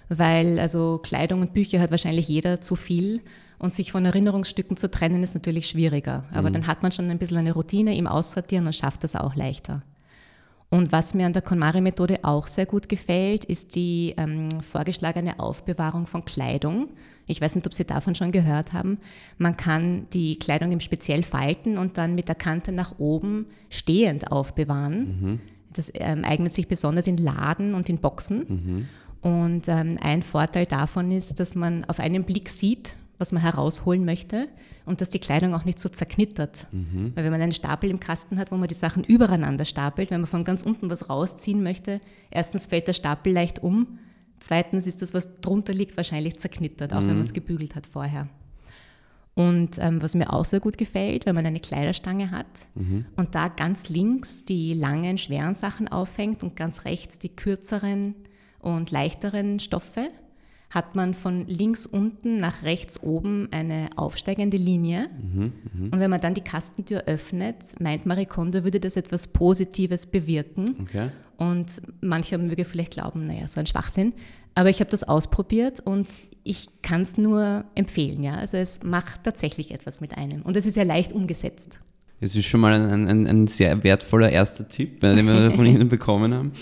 weil 0.08 0.58
also 0.58 0.98
Kleidung 1.02 1.40
und 1.40 1.54
Bücher 1.54 1.80
hat 1.80 1.90
wahrscheinlich 1.90 2.28
jeder 2.28 2.60
zu 2.60 2.76
viel 2.76 3.22
und 3.58 3.72
sich 3.72 3.92
von 3.92 4.04
Erinnerungsstücken 4.04 4.76
zu 4.76 4.90
trennen 4.90 5.22
ist 5.22 5.34
natürlich 5.34 5.68
schwieriger. 5.68 6.24
Aber 6.32 6.50
mhm. 6.50 6.54
dann 6.54 6.66
hat 6.66 6.82
man 6.82 6.92
schon 6.92 7.10
ein 7.10 7.18
bisschen 7.18 7.38
eine 7.38 7.52
Routine 7.52 7.96
im 7.96 8.06
Aussortieren 8.06 8.66
und 8.66 8.74
schafft 8.74 9.04
das 9.04 9.16
auch 9.16 9.34
leichter. 9.34 9.82
Und 10.68 10.90
was 10.90 11.14
mir 11.14 11.26
an 11.26 11.32
der 11.32 11.42
KonMari-Methode 11.42 12.20
auch 12.24 12.48
sehr 12.48 12.66
gut 12.66 12.88
gefällt, 12.88 13.44
ist 13.44 13.76
die 13.76 14.14
ähm, 14.16 14.48
vorgeschlagene 14.60 15.38
Aufbewahrung 15.38 16.06
von 16.06 16.24
Kleidung. 16.24 16.88
Ich 17.26 17.40
weiß 17.40 17.54
nicht, 17.54 17.66
ob 17.66 17.74
Sie 17.74 17.84
davon 17.84 18.14
schon 18.14 18.32
gehört 18.32 18.72
haben. 18.72 18.98
Man 19.38 19.56
kann 19.56 20.06
die 20.12 20.38
Kleidung 20.38 20.72
im 20.72 20.80
speziell 20.80 21.22
falten 21.22 21.78
und 21.78 21.98
dann 21.98 22.14
mit 22.14 22.28
der 22.28 22.34
Kante 22.34 22.72
nach 22.72 22.98
oben 22.98 23.46
stehend 23.70 24.32
aufbewahren. 24.32 25.20
Mhm. 25.20 25.40
Das 25.72 25.90
ähm, 25.94 26.24
eignet 26.24 26.52
sich 26.52 26.68
besonders 26.68 27.06
in 27.06 27.16
Laden 27.16 27.74
und 27.74 27.88
in 27.88 27.98
Boxen. 27.98 28.44
Mhm. 28.48 28.88
Und 29.26 29.66
ähm, 29.66 29.98
ein 30.00 30.22
Vorteil 30.22 30.66
davon 30.66 31.10
ist, 31.10 31.40
dass 31.40 31.56
man 31.56 31.84
auf 31.86 31.98
einen 31.98 32.22
Blick 32.22 32.48
sieht, 32.48 32.94
was 33.18 33.32
man 33.32 33.42
herausholen 33.42 34.04
möchte 34.04 34.46
und 34.84 35.00
dass 35.00 35.10
die 35.10 35.18
Kleidung 35.18 35.52
auch 35.52 35.64
nicht 35.64 35.80
so 35.80 35.88
zerknittert. 35.88 36.68
Mhm. 36.70 37.10
Weil 37.16 37.24
wenn 37.24 37.32
man 37.32 37.40
einen 37.40 37.50
Stapel 37.50 37.90
im 37.90 37.98
Kasten 37.98 38.38
hat, 38.38 38.52
wo 38.52 38.56
man 38.56 38.68
die 38.68 38.76
Sachen 38.76 39.02
übereinander 39.02 39.64
stapelt, 39.64 40.12
wenn 40.12 40.20
man 40.20 40.28
von 40.28 40.44
ganz 40.44 40.62
unten 40.62 40.90
was 40.90 41.10
rausziehen 41.10 41.64
möchte, 41.64 42.00
erstens 42.30 42.66
fällt 42.66 42.86
der 42.86 42.92
Stapel 42.92 43.32
leicht 43.32 43.64
um, 43.64 43.98
zweitens 44.38 44.86
ist 44.86 45.02
das, 45.02 45.12
was 45.12 45.40
drunter 45.40 45.72
liegt, 45.72 45.96
wahrscheinlich 45.96 46.38
zerknittert, 46.38 46.92
auch 46.92 47.00
mhm. 47.00 47.08
wenn 47.08 47.14
man 47.14 47.24
es 47.24 47.32
gebügelt 47.32 47.74
hat 47.74 47.88
vorher. 47.88 48.28
Und 49.34 49.78
ähm, 49.80 50.00
was 50.00 50.14
mir 50.14 50.32
auch 50.32 50.44
sehr 50.44 50.60
gut 50.60 50.78
gefällt, 50.78 51.26
wenn 51.26 51.34
man 51.34 51.46
eine 51.46 51.58
Kleiderstange 51.58 52.30
hat 52.30 52.46
Mhm. 52.76 53.06
und 53.16 53.34
da 53.34 53.48
ganz 53.48 53.88
links 53.88 54.44
die 54.44 54.72
langen, 54.72 55.18
schweren 55.18 55.56
Sachen 55.56 55.88
aufhängt 55.88 56.44
und 56.44 56.54
ganz 56.54 56.84
rechts 56.84 57.18
die 57.18 57.30
kürzeren 57.30 58.14
und 58.60 58.90
leichteren 58.90 59.60
Stoffe, 59.60 60.08
hat 60.70 60.96
man 60.96 61.14
von 61.14 61.46
links 61.46 61.86
unten 61.86 62.38
nach 62.38 62.62
rechts 62.62 63.02
oben 63.02 63.48
eine 63.52 63.88
aufsteigende 63.96 64.56
Linie. 64.56 65.08
Und 65.92 66.00
wenn 66.00 66.10
man 66.10 66.20
dann 66.20 66.34
die 66.34 66.40
Kastentür 66.40 67.04
öffnet, 67.06 67.80
meint 67.80 68.04
Marie 68.04 68.26
Kondo, 68.26 68.64
würde 68.64 68.80
das 68.80 68.96
etwas 68.96 69.28
Positives 69.28 70.06
bewirken. 70.06 70.76
Okay. 70.82 71.10
Und 71.36 71.80
mancher 72.00 72.38
möge 72.38 72.64
vielleicht 72.64 72.92
glauben, 72.92 73.26
naja, 73.26 73.46
so 73.46 73.60
ein 73.60 73.66
Schwachsinn. 73.66 74.12
Aber 74.54 74.68
ich 74.68 74.80
habe 74.80 74.90
das 74.90 75.04
ausprobiert 75.04 75.80
und 75.80 76.08
ich 76.42 76.68
kann 76.82 77.02
es 77.02 77.18
nur 77.18 77.64
empfehlen. 77.74 78.22
Ja? 78.22 78.36
Also 78.36 78.56
es 78.56 78.82
macht 78.82 79.24
tatsächlich 79.24 79.70
etwas 79.72 80.00
mit 80.00 80.16
einem. 80.16 80.42
Und 80.42 80.56
es 80.56 80.66
ist 80.66 80.76
ja 80.76 80.82
leicht 80.82 81.12
umgesetzt. 81.12 81.78
Es 82.20 82.34
ist 82.34 82.46
schon 82.46 82.60
mal 82.60 82.72
ein, 82.72 83.08
ein, 83.08 83.26
ein 83.26 83.46
sehr 83.46 83.84
wertvoller 83.84 84.30
erster 84.30 84.66
Tipp, 84.66 85.00
den 85.00 85.26
wir 85.26 85.50
von 85.52 85.66
Ihnen 85.66 85.88
bekommen 85.88 86.32
haben. 86.32 86.52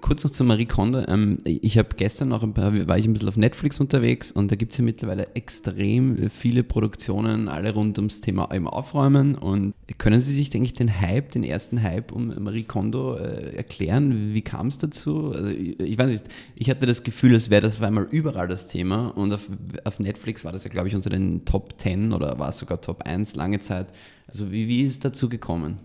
Kurz 0.00 0.24
noch 0.24 0.30
zu 0.30 0.44
Marie 0.44 0.66
Kondo. 0.66 1.04
Ähm, 1.06 1.38
Ich 1.44 1.78
habe 1.78 1.90
gestern 1.96 2.28
noch 2.28 2.42
ein 2.42 2.54
paar, 2.54 2.86
war 2.86 2.98
ich 2.98 3.06
ein 3.06 3.12
bisschen 3.12 3.28
auf 3.28 3.36
Netflix 3.36 3.80
unterwegs 3.80 4.32
und 4.32 4.50
da 4.50 4.56
gibt 4.56 4.72
es 4.72 4.78
ja 4.78 4.84
mittlerweile 4.84 5.34
extrem 5.34 6.30
viele 6.30 6.64
Produktionen, 6.64 7.48
alle 7.48 7.72
rund 7.72 7.98
ums 7.98 8.20
Thema 8.20 8.46
im 8.46 8.66
Aufräumen. 8.66 9.34
Und 9.34 9.74
können 9.98 10.20
Sie 10.20 10.32
sich, 10.34 10.50
denke 10.50 10.66
ich, 10.66 10.72
den 10.72 11.00
Hype, 11.00 11.30
den 11.32 11.44
ersten 11.44 11.82
Hype 11.82 12.12
um 12.12 12.32
Marie 12.42 12.64
Kondo 12.64 13.16
äh, 13.16 13.54
erklären? 13.56 14.34
Wie 14.34 14.42
kam 14.42 14.68
es 14.68 14.78
dazu? 14.78 15.32
Also 15.32 15.48
ich, 15.48 15.78
ich 15.78 15.98
weiß 15.98 16.10
nicht, 16.10 16.24
ich 16.56 16.68
hatte 16.68 16.86
das 16.86 17.02
Gefühl, 17.02 17.34
es 17.34 17.50
wäre 17.50 17.62
das 17.62 17.80
war 17.80 17.88
einmal 17.88 18.08
überall 18.10 18.48
das 18.48 18.68
Thema 18.68 19.08
und 19.08 19.32
auf, 19.32 19.50
auf 19.84 20.00
Netflix 20.00 20.44
war 20.44 20.52
das 20.52 20.64
ja, 20.64 20.70
glaube 20.70 20.88
ich, 20.88 20.94
unter 20.94 21.10
den 21.10 21.44
Top 21.44 21.74
10 21.78 22.12
oder 22.12 22.38
war 22.38 22.48
es 22.48 22.58
sogar 22.58 22.80
Top 22.80 23.02
1 23.02 23.36
lange 23.36 23.60
Zeit. 23.60 23.88
Also 24.26 24.50
wie, 24.50 24.66
wie 24.66 24.82
ist 24.82 24.92
es 24.92 25.00
dazu 25.00 25.28
gekommen? 25.28 25.78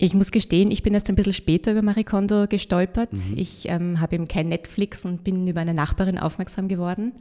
Ich 0.00 0.14
muss 0.14 0.30
gestehen, 0.30 0.70
ich 0.70 0.84
bin 0.84 0.94
erst 0.94 1.08
ein 1.08 1.16
bisschen 1.16 1.32
später 1.32 1.72
über 1.72 1.82
Marie 1.82 2.04
Kondo 2.04 2.46
gestolpert. 2.46 3.10
Ich 3.34 3.68
ähm, 3.68 3.98
habe 3.98 4.14
eben 4.14 4.28
kein 4.28 4.48
Netflix 4.48 5.04
und 5.04 5.24
bin 5.24 5.48
über 5.48 5.60
eine 5.60 5.74
Nachbarin 5.74 6.18
aufmerksam 6.18 6.68
geworden. 6.68 7.14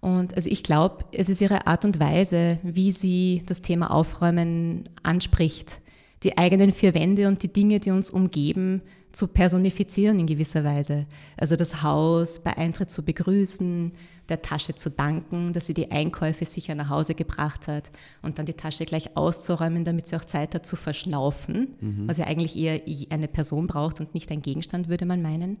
Und 0.00 0.34
also 0.36 0.50
ich 0.50 0.62
glaube, 0.62 1.06
es 1.12 1.30
ist 1.30 1.40
ihre 1.40 1.66
Art 1.66 1.86
und 1.86 1.98
Weise, 2.00 2.58
wie 2.62 2.92
sie 2.92 3.42
das 3.46 3.62
Thema 3.62 3.90
Aufräumen 3.90 4.90
anspricht. 5.02 5.80
Die 6.22 6.36
eigenen 6.36 6.72
vier 6.72 6.92
Wände 6.94 7.28
und 7.28 7.42
die 7.42 7.52
Dinge, 7.52 7.80
die 7.80 7.90
uns 7.90 8.10
umgeben, 8.10 8.82
zu 9.12 9.26
personifizieren 9.26 10.18
in 10.18 10.26
gewisser 10.26 10.64
Weise. 10.64 11.06
Also 11.36 11.56
das 11.56 11.82
Haus 11.82 12.38
bei 12.40 12.56
Eintritt 12.56 12.90
zu 12.90 13.04
begrüßen, 13.04 13.92
der 14.28 14.42
Tasche 14.42 14.74
zu 14.74 14.90
danken, 14.90 15.52
dass 15.52 15.66
sie 15.66 15.74
die 15.74 15.90
Einkäufe 15.90 16.44
sicher 16.44 16.74
nach 16.74 16.90
Hause 16.90 17.14
gebracht 17.14 17.66
hat 17.66 17.90
und 18.22 18.38
dann 18.38 18.46
die 18.46 18.52
Tasche 18.52 18.84
gleich 18.84 19.16
auszuräumen, 19.16 19.84
damit 19.84 20.06
sie 20.06 20.16
auch 20.16 20.24
Zeit 20.24 20.54
hat 20.54 20.66
zu 20.66 20.76
verschnaufen, 20.76 21.68
was 22.06 22.18
ja 22.18 22.26
eigentlich 22.26 22.56
eher 22.56 22.82
eine 23.10 23.28
Person 23.28 23.66
braucht 23.66 24.00
und 24.00 24.12
nicht 24.12 24.30
ein 24.30 24.42
Gegenstand, 24.42 24.88
würde 24.88 25.06
man 25.06 25.22
meinen. 25.22 25.58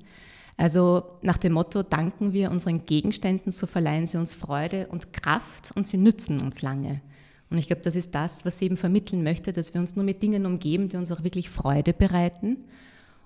Also 0.58 1.04
nach 1.22 1.38
dem 1.38 1.52
Motto, 1.52 1.82
danken 1.82 2.32
wir 2.32 2.50
unseren 2.50 2.84
Gegenständen, 2.84 3.52
so 3.52 3.66
verleihen 3.66 4.06
sie 4.06 4.18
uns 4.18 4.34
Freude 4.34 4.88
und 4.88 5.12
Kraft 5.12 5.72
und 5.74 5.86
sie 5.86 5.96
nützen 5.96 6.40
uns 6.40 6.62
lange. 6.62 7.00
Und 7.48 7.58
ich 7.58 7.68
glaube, 7.68 7.82
das 7.82 7.96
ist 7.96 8.14
das, 8.14 8.44
was 8.44 8.58
sie 8.58 8.66
eben 8.66 8.76
vermitteln 8.76 9.22
möchte, 9.22 9.52
dass 9.52 9.72
wir 9.72 9.80
uns 9.80 9.96
nur 9.96 10.04
mit 10.04 10.22
Dingen 10.22 10.44
umgeben, 10.44 10.88
die 10.88 10.96
uns 10.96 11.10
auch 11.12 11.22
wirklich 11.22 11.48
Freude 11.48 11.92
bereiten. 11.92 12.58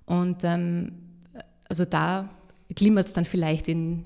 Und 0.06 0.44
ähm, 0.44 0.92
also 1.68 1.85
da 1.85 2.28
glimmert 2.75 3.09
es 3.09 3.12
dann 3.12 3.25
vielleicht 3.25 3.68
in, 3.68 4.04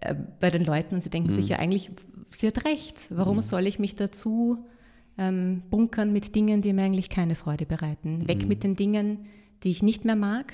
äh, 0.00 0.14
bei 0.40 0.50
den 0.50 0.64
Leuten 0.64 0.94
und 0.94 1.02
sie 1.02 1.10
denken 1.10 1.30
sich 1.30 1.48
ja 1.48 1.58
eigentlich, 1.58 1.90
sie 2.30 2.46
hat 2.46 2.64
recht. 2.64 3.08
Warum 3.10 3.40
soll 3.40 3.66
ich 3.66 3.78
mich 3.78 3.94
dazu 3.94 4.66
ähm, 5.16 5.62
bunkern 5.70 6.12
mit 6.12 6.34
Dingen, 6.34 6.62
die 6.62 6.72
mir 6.72 6.84
eigentlich 6.84 7.10
keine 7.10 7.34
Freude 7.34 7.66
bereiten? 7.66 8.28
Weg 8.28 8.46
mit 8.46 8.64
den 8.64 8.76
Dingen, 8.76 9.26
die 9.62 9.70
ich 9.70 9.82
nicht 9.82 10.04
mehr 10.04 10.16
mag. 10.16 10.52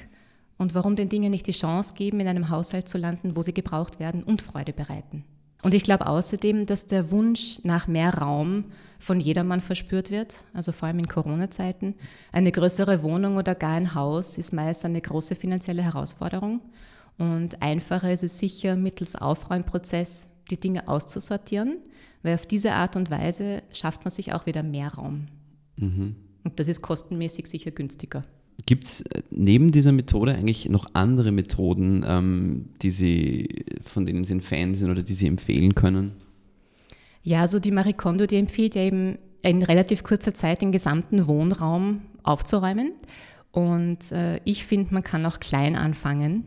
Und 0.56 0.74
warum 0.74 0.96
den 0.96 1.08
Dingen 1.08 1.30
nicht 1.30 1.46
die 1.46 1.52
Chance 1.52 1.94
geben, 1.94 2.20
in 2.20 2.28
einem 2.28 2.48
Haushalt 2.48 2.88
zu 2.88 2.96
landen, 2.96 3.36
wo 3.36 3.42
sie 3.42 3.52
gebraucht 3.52 3.98
werden 3.98 4.22
und 4.22 4.40
Freude 4.40 4.72
bereiten? 4.72 5.24
Und 5.64 5.72
ich 5.74 5.82
glaube 5.82 6.06
außerdem, 6.06 6.66
dass 6.66 6.86
der 6.86 7.10
Wunsch 7.10 7.58
nach 7.64 7.88
mehr 7.88 8.14
Raum 8.14 8.66
von 8.98 9.18
jedermann 9.18 9.60
verspürt 9.60 10.10
wird, 10.10 10.44
also 10.52 10.72
vor 10.72 10.88
allem 10.88 10.98
in 10.98 11.08
Corona-Zeiten. 11.08 11.94
Eine 12.32 12.52
größere 12.52 13.02
Wohnung 13.02 13.36
oder 13.36 13.54
gar 13.54 13.72
ein 13.72 13.94
Haus 13.94 14.38
ist 14.38 14.52
meist 14.52 14.84
eine 14.84 15.00
große 15.00 15.34
finanzielle 15.34 15.82
Herausforderung. 15.82 16.60
Und 17.18 17.62
einfacher 17.62 18.12
ist 18.12 18.24
es 18.24 18.38
sicher, 18.38 18.76
mittels 18.76 19.16
Aufräumprozess 19.16 20.28
die 20.50 20.60
Dinge 20.60 20.88
auszusortieren, 20.88 21.78
weil 22.22 22.34
auf 22.34 22.46
diese 22.46 22.72
Art 22.72 22.96
und 22.96 23.10
Weise 23.10 23.62
schafft 23.72 24.04
man 24.04 24.10
sich 24.10 24.32
auch 24.32 24.46
wieder 24.46 24.62
mehr 24.62 24.92
Raum. 24.94 25.26
Und 26.44 26.60
das 26.60 26.68
ist 26.68 26.82
kostenmäßig 26.82 27.46
sicher 27.46 27.70
günstiger. 27.70 28.24
Gibt 28.66 28.84
es 28.84 29.04
neben 29.30 29.72
dieser 29.72 29.92
Methode 29.92 30.34
eigentlich 30.34 30.68
noch 30.68 30.86
andere 30.94 31.32
Methoden, 31.32 32.04
ähm, 32.06 32.68
die 32.82 32.90
Sie, 32.90 33.66
von 33.82 34.06
denen 34.06 34.24
Sie 34.24 34.34
ein 34.34 34.40
Fan 34.40 34.74
sind 34.74 34.90
oder 34.90 35.02
die 35.02 35.12
Sie 35.12 35.26
empfehlen 35.26 35.74
können? 35.74 36.12
Ja, 37.22 37.40
also 37.40 37.58
die 37.58 37.72
Marie 37.72 37.92
Kondo, 37.92 38.26
die 38.26 38.36
empfiehlt 38.36 38.74
ja 38.74 38.82
eben 38.82 39.18
in 39.42 39.62
relativ 39.62 40.02
kurzer 40.02 40.34
Zeit 40.34 40.62
den 40.62 40.72
gesamten 40.72 41.26
Wohnraum 41.26 42.02
aufzuräumen. 42.22 42.92
Und 43.50 44.12
äh, 44.12 44.40
ich 44.44 44.64
finde, 44.64 44.94
man 44.94 45.02
kann 45.02 45.26
auch 45.26 45.40
klein 45.40 45.76
anfangen. 45.76 46.44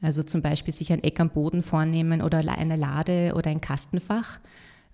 Also 0.00 0.22
zum 0.22 0.42
Beispiel 0.42 0.72
sich 0.72 0.92
ein 0.92 1.02
Eck 1.02 1.18
am 1.18 1.30
Boden 1.30 1.62
vornehmen 1.62 2.20
oder 2.20 2.38
eine 2.38 2.76
Lade 2.76 3.32
oder 3.36 3.50
ein 3.50 3.60
Kastenfach. 3.60 4.38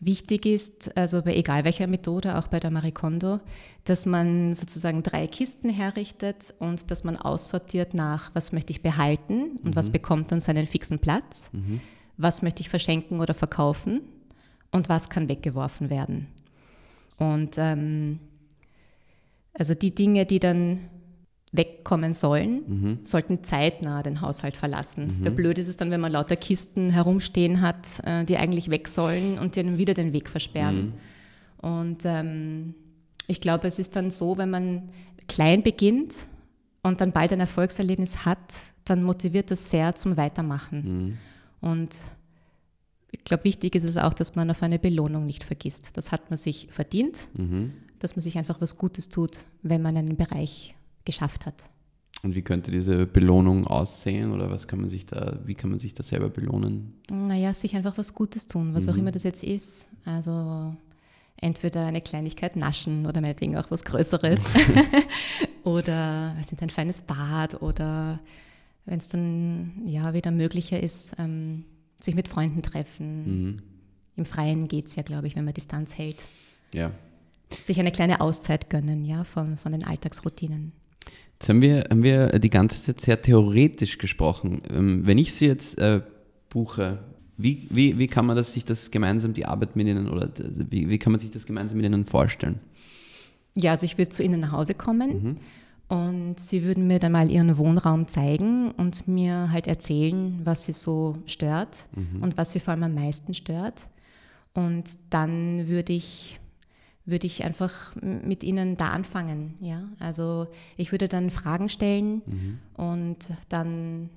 Wichtig 0.03 0.47
ist, 0.47 0.97
also 0.97 1.21
bei 1.21 1.37
egal 1.37 1.65
welcher 1.65 1.87
Methode, 1.87 2.39
auch 2.39 2.47
bei 2.47 2.59
der 2.59 2.71
Marie 2.71 2.91
Kondo, 2.91 3.39
dass 3.85 4.07
man 4.07 4.55
sozusagen 4.55 5.03
drei 5.03 5.27
Kisten 5.27 5.69
herrichtet 5.69 6.55
und 6.59 6.91
dass 6.91 7.05
man 7.05 7.17
aussortiert 7.17 7.93
nach, 7.93 8.31
was 8.35 8.53
möchte 8.53 8.73
ich 8.73 8.81
behalten 8.81 9.59
und 9.63 9.77
was 9.77 9.91
bekommt 9.91 10.33
dann 10.33 10.41
seinen 10.41 10.67
fixen 10.67 11.01
Platz, 11.01 11.51
was 12.17 12.41
möchte 12.41 12.63
ich 12.63 12.71
verschenken 12.71 13.21
oder 13.21 13.35
verkaufen 13.35 14.01
und 14.73 14.89
was 14.89 15.11
kann 15.11 15.29
weggeworfen 15.29 15.91
werden. 15.91 16.29
Und 17.19 17.59
ähm, 17.59 18.21
also 19.53 19.75
die 19.75 19.95
Dinge, 19.95 20.25
die 20.25 20.41
dann 20.41 20.81
wegkommen 21.53 22.15
sollen, 22.15 23.01
sollten 23.03 23.43
zeitnah 23.43 24.03
den 24.03 24.21
Haushalt 24.21 24.57
verlassen. 24.57 25.23
Der 25.25 25.31
Blöd 25.31 25.59
ist 25.59 25.69
es 25.69 25.77
dann, 25.77 25.91
wenn 25.91 26.01
man 26.01 26.13
lauter 26.13 26.37
Kisten 26.37 26.91
herumstehen 26.91 27.61
hat, 27.61 27.87
äh, 28.05 28.25
die 28.25 28.37
eigentlich 28.37 28.71
weg 28.71 28.87
sollen 28.87 29.39
und 29.39 29.57
die 29.57 29.63
dann 29.65 29.77
wieder 29.79 29.95
den 29.95 30.13
Weg 30.13 30.29
versperren. 30.29 30.93
Und 31.59 32.03
ähm, 32.05 32.75
ich 33.27 33.41
glaube, 33.41 33.67
es 33.67 33.79
ist 33.79 33.97
dann 33.97 34.11
so, 34.11 34.39
wenn 34.39 34.51
man 34.51 34.91
klein 35.29 35.63
beginnt 35.63 36.15
und 36.83 37.01
dann 37.01 37.13
bald 37.13 37.33
ein 37.33 37.41
Erfolgserlebnis 37.41 38.25
hat, 38.25 38.39
dann 38.85 39.03
motiviert 39.03 39.51
das 39.51 39.71
sehr 39.71 39.95
zum 39.97 40.17
Weitermachen. 40.17 41.19
Und 41.61 42.05
ich 43.11 43.25
glaube, 43.25 43.45
wichtig 43.45 43.75
ist 43.75 43.85
es 43.85 43.97
auch, 43.97 44.15
dass 44.15 44.37
man 44.37 44.51
auf 44.51 44.63
eine 44.63 44.79
Belohnung 44.79 45.27
nicht 45.27 45.45
vergisst. 45.45 45.91
Das 45.95 46.13
hat 46.13 46.31
man 46.31 46.37
sich 46.39 46.69
verdient, 46.71 47.19
dass 47.99 48.17
man 48.17 48.23
sich 48.23 48.39
einfach 48.39 48.61
was 48.61 48.79
Gutes 48.79 49.09
tut, 49.09 49.41
wenn 49.63 49.83
man 49.83 49.97
einen 49.97 50.17
Bereich 50.17 50.75
geschafft 51.11 51.47
hat. 51.47 51.55
Und 52.23 52.35
wie 52.35 52.43
könnte 52.43 52.71
diese 52.71 53.07
Belohnung 53.07 53.67
aussehen 53.67 54.33
oder 54.33 54.51
was 54.51 54.69
kann 54.69 54.81
man 54.81 54.91
sich 54.91 55.07
da, 55.07 55.39
wie 55.45 55.55
kann 55.55 55.71
man 55.71 55.79
sich 55.79 55.95
da 55.95 56.03
selber 56.03 56.29
belohnen? 56.29 56.95
Naja, 57.09 57.55
sich 57.55 57.75
einfach 57.75 57.97
was 57.97 58.15
Gutes 58.15 58.47
tun, 58.47 58.75
was 58.75 58.89
auch 58.89 58.97
immer 58.97 59.11
das 59.11 59.23
jetzt 59.23 59.43
ist. 59.43 59.89
Also 60.05 60.75
entweder 61.37 61.87
eine 61.87 62.03
Kleinigkeit 62.03 62.57
naschen 62.57 63.07
oder 63.07 63.23
meinetwegen 63.23 63.57
auch 63.57 63.71
was 63.71 63.85
Größeres. 63.85 64.43
oder 65.65 66.35
weiß 66.37 66.53
nicht, 66.53 66.63
ein 66.63 66.71
feines 66.71 67.01
Bad 67.01 67.63
oder 67.63 68.21
wenn 68.85 68.99
es 68.99 69.09
dann 69.09 69.83
ja 69.87 70.13
wieder 70.13 70.31
möglicher 70.31 70.81
ist, 70.83 71.13
ähm, 71.19 71.65
sich 72.01 72.15
mit 72.15 72.29
Freunden 72.29 72.63
treffen. 72.63 73.63
Im 74.17 74.25
Freien 74.25 74.69
geht 74.69 74.87
es 74.87 74.97
ja, 74.97 75.03
glaube 75.03 75.27
ich, 75.27 75.37
wenn 75.37 75.45
man 75.45 75.55
Distanz 75.55 75.97
hält. 75.97 76.23
Ja. 76.75 76.93
Sich 77.59 77.81
eine 77.81 77.93
kleine 77.93 78.21
Auszeit 78.21 78.69
gönnen, 78.69 79.05
ja, 79.05 79.25
von, 79.25 79.57
von 79.57 79.73
den 79.73 79.85
Alltagsroutinen. 79.85 80.73
Jetzt 81.41 81.49
haben 81.49 81.63
wir, 81.63 81.87
haben 81.91 82.03
wir 82.03 82.39
die 82.39 82.51
ganze 82.51 82.83
Zeit 82.83 83.01
sehr 83.01 83.23
theoretisch 83.23 83.97
gesprochen. 83.97 84.61
Ähm, 84.71 85.07
wenn 85.07 85.17
ich 85.17 85.33
Sie 85.33 85.47
jetzt 85.47 85.79
äh, 85.79 86.03
buche, 86.51 86.99
wie, 87.39 87.67
wie, 87.71 87.99
wie 87.99 88.09
kann 88.09 88.27
man 88.27 88.37
das, 88.37 88.53
sich 88.53 88.67
das 88.67 88.91
gemeinsam, 88.91 89.33
die 89.33 89.47
Arbeit 89.47 89.75
mit 89.75 89.87
Ihnen, 89.87 90.11
oder 90.11 90.29
wie, 90.37 90.91
wie 90.91 90.99
kann 90.99 91.13
man 91.13 91.21
sich 91.21 91.31
das 91.31 91.47
gemeinsam 91.47 91.79
mit 91.79 91.87
Ihnen 91.87 92.05
vorstellen? 92.05 92.59
Ja, 93.57 93.71
also 93.71 93.87
ich 93.87 93.97
würde 93.97 94.11
zu 94.11 94.23
Ihnen 94.23 94.41
nach 94.41 94.53
Hause 94.53 94.75
kommen 94.75 95.39
und 95.89 96.39
Sie 96.39 96.63
würden 96.63 96.87
mir 96.87 96.99
dann 96.99 97.13
mal 97.13 97.31
Ihren 97.31 97.57
Wohnraum 97.57 98.07
zeigen 98.07 98.71
und 98.73 99.09
mir 99.09 99.51
halt 99.51 99.67
erzählen, 99.67 100.41
was 100.45 100.65
Sie 100.65 100.73
so 100.75 101.17
stört 101.25 101.87
und 102.21 102.37
was 102.37 102.53
Sie 102.53 102.61
vor 102.61 102.75
allem 102.75 102.85
am 102.85 102.95
meisten 102.95 103.33
stört. 103.33 103.87
Und 104.53 104.99
dann 105.09 105.69
würde 105.69 105.95
ich, 105.95 106.39
würde 107.11 107.27
ich 107.27 107.45
einfach 107.45 107.95
mit 108.01 108.45
Ihnen 108.45 108.77
da 108.77 108.91
anfangen. 108.91 109.55
Ja? 109.61 109.89
Also 109.99 110.49
ich 110.77 110.93
würde 110.93 111.09
dann 111.09 111.31
Fragen 111.31 111.69
stellen 111.69 112.23
und 112.75 113.31
dann 113.49 114.11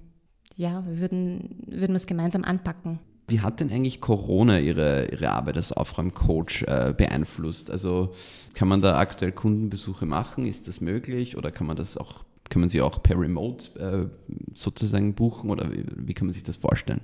ja, 0.55 0.83
würden, 0.85 1.63
würden 1.67 1.93
wir 1.93 1.97
es 1.97 2.07
gemeinsam 2.07 2.43
anpacken. 2.43 3.00
Wie 3.27 3.39
hat 3.39 3.62
denn 3.62 3.71
eigentlich 3.71 4.01
Corona 4.01 4.59
Ihre, 4.59 5.09
Ihre 5.09 5.31
Arbeit 5.31 5.55
als 5.55 5.71
Aufräumcoach 5.71 6.63
äh, 6.67 6.93
beeinflusst? 6.95 7.71
Also 7.71 8.13
kann 8.53 8.67
man 8.67 8.81
da 8.81 9.00
aktuell 9.00 9.31
Kundenbesuche 9.31 10.05
machen? 10.05 10.45
Ist 10.45 10.67
das 10.67 10.81
möglich? 10.81 11.38
Oder 11.38 11.50
kann 11.51 11.65
man 11.65 11.77
das 11.77 11.97
auch, 11.97 12.25
kann 12.50 12.59
man 12.59 12.69
sie 12.69 12.81
auch 12.81 13.01
per 13.01 13.17
Remote 13.17 13.79
äh, 13.79 14.33
sozusagen 14.53 15.13
buchen? 15.13 15.50
Oder 15.50 15.71
wie, 15.71 15.85
wie 15.95 16.13
kann 16.13 16.27
man 16.27 16.33
sich 16.33 16.43
das 16.43 16.57
vorstellen? 16.57 17.01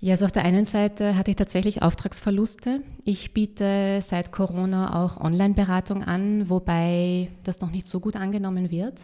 Ja, 0.00 0.12
also 0.12 0.26
auf 0.26 0.32
der 0.32 0.44
einen 0.44 0.64
Seite 0.64 1.16
hatte 1.16 1.32
ich 1.32 1.36
tatsächlich 1.36 1.82
Auftragsverluste. 1.82 2.82
Ich 3.04 3.34
biete 3.34 4.00
seit 4.02 4.30
Corona 4.30 5.04
auch 5.04 5.20
Online-Beratung 5.20 6.04
an, 6.04 6.48
wobei 6.48 7.28
das 7.42 7.60
noch 7.60 7.72
nicht 7.72 7.88
so 7.88 7.98
gut 7.98 8.14
angenommen 8.14 8.70
wird. 8.70 9.00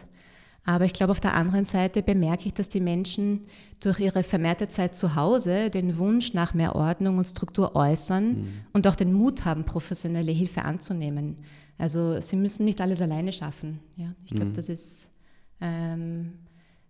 Aber 0.63 0.85
ich 0.85 0.93
glaube, 0.93 1.11
auf 1.11 1.19
der 1.19 1.35
anderen 1.35 1.65
Seite 1.65 2.01
bemerke 2.01 2.47
ich, 2.47 2.53
dass 2.53 2.69
die 2.69 2.79
Menschen 2.79 3.41
durch 3.81 3.99
ihre 3.99 4.23
vermehrte 4.23 4.69
Zeit 4.69 4.95
zu 4.95 5.15
Hause 5.15 5.69
den 5.69 5.97
Wunsch 5.97 6.33
nach 6.33 6.53
mehr 6.53 6.75
Ordnung 6.75 7.17
und 7.17 7.25
Struktur 7.25 7.75
äußern 7.75 8.27
mhm. 8.29 8.47
und 8.71 8.87
auch 8.87 8.95
den 8.95 9.13
Mut 9.13 9.45
haben, 9.45 9.65
professionelle 9.65 10.31
Hilfe 10.31 10.63
anzunehmen. 10.63 11.37
Also 11.77 12.21
sie 12.21 12.37
müssen 12.37 12.63
nicht 12.63 12.79
alles 12.79 13.01
alleine 13.01 13.33
schaffen. 13.33 13.79
Ja? 13.97 14.15
Ich 14.25 14.31
glaube, 14.31 14.51
mhm. 14.51 14.53
das 14.53 14.69
ist 14.69 15.11
ähm, 15.59 16.33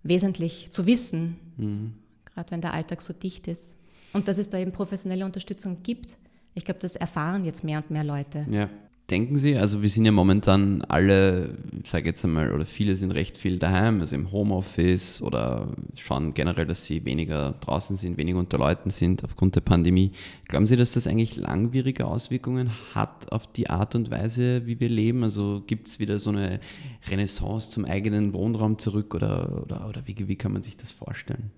wesentlich 0.04 0.70
zu 0.70 0.86
wissen, 0.86 1.38
mhm. 1.58 1.94
gerade 2.24 2.52
wenn 2.52 2.62
der 2.62 2.74
Alltag 2.74 3.02
so 3.02 3.12
dicht 3.12 3.48
ist. 3.48 3.76
Und 4.16 4.30
dass 4.30 4.38
es 4.38 4.50
da 4.50 4.58
eben 4.58 4.72
professionelle 4.72 5.26
Unterstützung 5.26 5.84
gibt. 5.84 6.16
Ich 6.54 6.64
glaube, 6.64 6.80
das 6.80 6.96
erfahren 6.96 7.44
jetzt 7.44 7.66
mehr 7.66 7.80
und 7.80 7.92
mehr 7.92 8.06
Leute. 8.06 8.48
Ja. 8.50 8.70
Denken 9.10 9.38
Sie, 9.38 9.56
also 9.56 9.84
wir 9.84 9.90
sind 9.90 10.06
ja 10.06 10.12
momentan 10.12 10.82
alle, 10.82 11.60
sage 11.84 12.08
jetzt 12.08 12.26
einmal, 12.26 12.52
oder 12.52 12.66
viele 12.66 12.96
sind 12.96 13.12
recht 13.12 13.38
viel 13.38 13.60
daheim, 13.60 14.02
also 14.02 14.16
im 14.16 14.32
Homeoffice 14.32 15.22
oder 15.22 15.68
schauen 15.96 16.34
generell, 16.34 16.66
dass 16.66 16.86
sie 16.86 17.06
weniger 17.06 17.52
draußen 17.62 17.98
sind, 17.98 18.18
weniger 18.18 18.40
unter 18.40 18.58
Leuten 18.58 18.90
sind 18.90 19.24
aufgrund 19.24 19.56
der 19.56 19.62
Pandemie. 19.62 20.12
Glauben 20.48 20.66
Sie, 20.66 20.76
dass 20.76 20.94
das 20.94 21.06
eigentlich 21.06 21.36
langwierige 21.36 22.08
Auswirkungen 22.08 22.72
hat 22.96 23.32
auf 23.32 23.46
die 23.46 23.70
Art 23.70 23.94
und 23.94 24.10
Weise, 24.10 24.66
wie 24.66 24.80
wir 24.80 24.90
leben? 24.90 25.24
Also 25.24 25.62
gibt 25.68 25.88
es 25.88 26.00
wieder 26.00 26.18
so 26.18 26.32
eine 26.32 26.60
Renaissance 27.08 27.70
zum 27.70 27.86
eigenen 27.86 28.34
Wohnraum 28.34 28.80
zurück 28.80 29.14
oder, 29.14 29.62
oder, 29.62 29.88
oder 29.88 30.02
wie, 30.08 30.28
wie 30.28 30.36
kann 30.36 30.54
man 30.54 30.64
sich 30.64 30.78
das 30.78 30.92
vorstellen? 30.92 31.52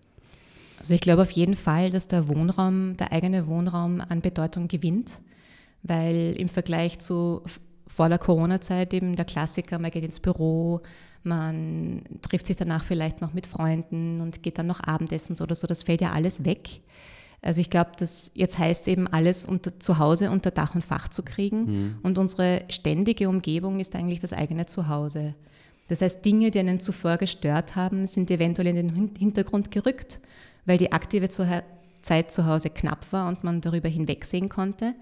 Also 0.87 0.95
ich 0.95 1.01
glaube 1.01 1.23
auf 1.23 1.31
jeden 1.31 1.57
Fall, 1.57 1.89
dass 1.89 2.07
der 2.07 2.29
Wohnraum, 2.29 2.95
der 2.95 3.11
eigene 3.11 3.47
Wohnraum 3.47 3.99
an 3.99 4.21
Bedeutung 4.21 4.69
gewinnt, 4.69 5.19
weil 5.83 6.33
im 6.37 6.47
Vergleich 6.47 6.99
zu 6.99 7.41
vor 7.87 8.07
der 8.07 8.17
Corona-Zeit 8.17 8.93
eben 8.93 9.17
der 9.17 9.25
Klassiker, 9.25 9.79
man 9.79 9.91
geht 9.91 10.05
ins 10.05 10.21
Büro, 10.21 10.79
man 11.23 12.03
trifft 12.21 12.47
sich 12.47 12.55
danach 12.55 12.85
vielleicht 12.85 13.19
noch 13.19 13.33
mit 13.33 13.47
Freunden 13.47 14.21
und 14.21 14.43
geht 14.43 14.59
dann 14.59 14.67
noch 14.67 14.79
Abendessen 14.79 15.35
oder 15.41 15.55
so, 15.55 15.67
das 15.67 15.83
fällt 15.83 15.99
ja 15.99 16.13
alles 16.13 16.45
weg. 16.45 16.79
Also 17.41 17.59
ich 17.59 17.69
glaube, 17.69 17.91
dass 17.97 18.31
jetzt 18.33 18.57
heißt 18.57 18.83
es 18.83 18.87
eben 18.87 19.07
alles 19.07 19.45
unter, 19.45 19.77
zu 19.81 19.99
Hause 19.99 20.31
unter 20.31 20.51
Dach 20.51 20.73
und 20.73 20.85
Fach 20.85 21.09
zu 21.09 21.21
kriegen 21.21 21.65
mhm. 21.65 21.95
und 22.01 22.17
unsere 22.17 22.63
ständige 22.69 23.27
Umgebung 23.27 23.81
ist 23.81 23.93
eigentlich 23.93 24.21
das 24.21 24.31
eigene 24.31 24.67
Zuhause. 24.67 25.35
Das 25.89 26.01
heißt, 26.01 26.23
Dinge, 26.23 26.49
die 26.49 26.59
einen 26.59 26.79
zuvor 26.79 27.17
gestört 27.17 27.75
haben, 27.75 28.07
sind 28.07 28.31
eventuell 28.31 28.67
in 28.67 28.75
den 28.77 29.15
Hintergrund 29.17 29.69
gerückt 29.71 30.21
weil 30.67 30.77
die 30.77 30.91
aktive 30.91 31.29
Zeit 31.29 32.31
zu 32.31 32.45
Hause 32.45 32.69
knapp 32.69 33.11
war 33.11 33.27
und 33.27 33.43
man 33.43 33.61
darüber 33.61 33.89
hinwegsehen 33.89 34.49
konnte. 34.49 34.93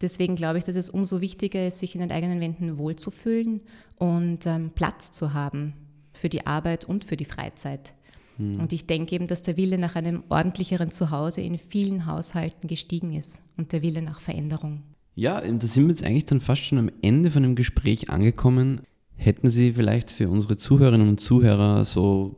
Deswegen 0.00 0.34
glaube 0.34 0.58
ich, 0.58 0.64
dass 0.64 0.76
es 0.76 0.88
umso 0.88 1.20
wichtiger 1.20 1.66
ist, 1.66 1.80
sich 1.80 1.94
in 1.94 2.00
den 2.00 2.10
eigenen 2.10 2.40
Wänden 2.40 2.78
wohlzufühlen 2.78 3.60
und 3.98 4.46
ähm, 4.46 4.70
Platz 4.74 5.12
zu 5.12 5.34
haben 5.34 5.74
für 6.12 6.28
die 6.28 6.46
Arbeit 6.46 6.84
und 6.84 7.04
für 7.04 7.16
die 7.16 7.24
Freizeit. 7.24 7.92
Hm. 8.36 8.58
Und 8.60 8.72
ich 8.72 8.86
denke 8.86 9.14
eben, 9.14 9.26
dass 9.26 9.42
der 9.42 9.56
Wille 9.56 9.78
nach 9.78 9.94
einem 9.94 10.24
ordentlicheren 10.28 10.90
Zuhause 10.90 11.40
in 11.42 11.58
vielen 11.58 12.06
Haushalten 12.06 12.66
gestiegen 12.66 13.12
ist 13.14 13.42
und 13.56 13.72
der 13.72 13.82
Wille 13.82 14.02
nach 14.02 14.20
Veränderung. 14.20 14.82
Ja, 15.14 15.40
da 15.40 15.66
sind 15.66 15.84
wir 15.84 15.90
jetzt 15.90 16.04
eigentlich 16.04 16.24
dann 16.24 16.40
fast 16.40 16.62
schon 16.62 16.78
am 16.78 16.90
Ende 17.02 17.30
von 17.30 17.42
dem 17.42 17.54
Gespräch 17.54 18.08
angekommen. 18.10 18.80
Hätten 19.14 19.50
Sie 19.50 19.74
vielleicht 19.74 20.10
für 20.10 20.28
unsere 20.28 20.56
Zuhörerinnen 20.56 21.08
und 21.08 21.20
Zuhörer 21.20 21.84
so 21.84 22.34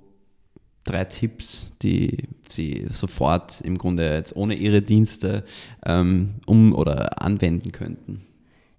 drei 0.84 1.04
Tipps, 1.04 1.72
die 1.82 2.28
Sie 2.48 2.86
sofort 2.90 3.60
im 3.62 3.78
Grunde 3.78 4.14
jetzt 4.14 4.36
ohne 4.36 4.54
Ihre 4.54 4.82
Dienste 4.82 5.44
ähm, 5.84 6.34
um 6.46 6.72
oder 6.74 7.22
anwenden 7.22 7.72
könnten? 7.72 8.22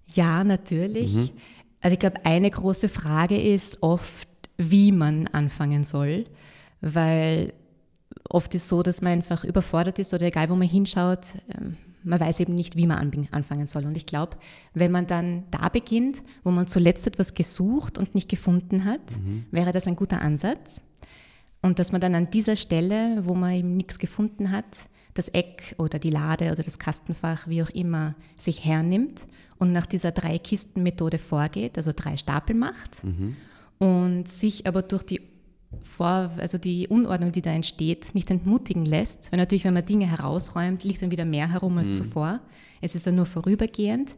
Ja, 0.06 0.44
natürlich. 0.44 1.12
Mhm. 1.12 1.30
Also 1.80 1.94
ich 1.94 2.00
glaube, 2.00 2.24
eine 2.24 2.50
große 2.50 2.88
Frage 2.88 3.40
ist 3.40 3.82
oft, 3.82 4.28
wie 4.56 4.92
man 4.92 5.26
anfangen 5.28 5.84
soll, 5.84 6.24
weil 6.80 7.52
oft 8.28 8.54
ist 8.54 8.68
so, 8.68 8.82
dass 8.82 9.02
man 9.02 9.12
einfach 9.12 9.44
überfordert 9.44 9.98
ist 9.98 10.14
oder 10.14 10.26
egal, 10.26 10.48
wo 10.48 10.56
man 10.56 10.68
hinschaut, 10.68 11.34
ähm, 11.56 11.76
man 12.06 12.20
weiß 12.20 12.40
eben 12.40 12.54
nicht, 12.54 12.76
wie 12.76 12.86
man 12.86 13.28
anfangen 13.32 13.66
soll. 13.66 13.84
Und 13.84 13.96
ich 13.96 14.06
glaube, 14.06 14.36
wenn 14.74 14.92
man 14.92 15.08
dann 15.08 15.42
da 15.50 15.68
beginnt, 15.68 16.22
wo 16.44 16.52
man 16.52 16.68
zuletzt 16.68 17.06
etwas 17.06 17.34
gesucht 17.34 17.98
und 17.98 18.14
nicht 18.14 18.28
gefunden 18.28 18.84
hat, 18.84 19.00
mhm. 19.10 19.44
wäre 19.50 19.72
das 19.72 19.88
ein 19.88 19.96
guter 19.96 20.22
Ansatz. 20.22 20.82
Und 21.62 21.78
dass 21.78 21.92
man 21.92 22.00
dann 22.00 22.14
an 22.14 22.30
dieser 22.30 22.56
Stelle, 22.56 23.24
wo 23.24 23.34
man 23.34 23.52
eben 23.54 23.76
nichts 23.76 23.98
gefunden 23.98 24.50
hat, 24.50 24.64
das 25.14 25.28
Eck 25.28 25.74
oder 25.78 25.98
die 25.98 26.10
Lade 26.10 26.52
oder 26.52 26.62
das 26.62 26.78
Kastenfach, 26.78 27.48
wie 27.48 27.62
auch 27.62 27.70
immer, 27.70 28.14
sich 28.36 28.64
hernimmt 28.64 29.26
und 29.58 29.72
nach 29.72 29.86
dieser 29.86 30.12
Drei-Kisten-Methode 30.12 31.18
vorgeht, 31.18 31.76
also 31.76 31.92
drei 31.94 32.16
Stapel 32.16 32.54
macht 32.54 33.02
mhm. 33.02 33.36
und 33.78 34.28
sich 34.28 34.66
aber 34.66 34.82
durch 34.82 35.02
die 35.02 35.20
vor, 35.82 36.30
also 36.38 36.58
die 36.58 36.86
Unordnung, 36.88 37.32
die 37.32 37.42
da 37.42 37.50
entsteht, 37.50 38.14
nicht 38.14 38.30
entmutigen 38.30 38.84
lässt. 38.84 39.30
Weil 39.32 39.38
natürlich, 39.38 39.64
wenn 39.64 39.74
man 39.74 39.84
Dinge 39.84 40.08
herausräumt, 40.08 40.84
liegt 40.84 41.02
dann 41.02 41.10
wieder 41.10 41.24
mehr 41.24 41.50
herum 41.50 41.76
als 41.76 41.88
mhm. 41.88 41.92
zuvor. 41.92 42.40
Es 42.80 42.94
ist 42.94 43.06
dann 43.06 43.16
nur 43.16 43.26
vorübergehend. 43.26 44.14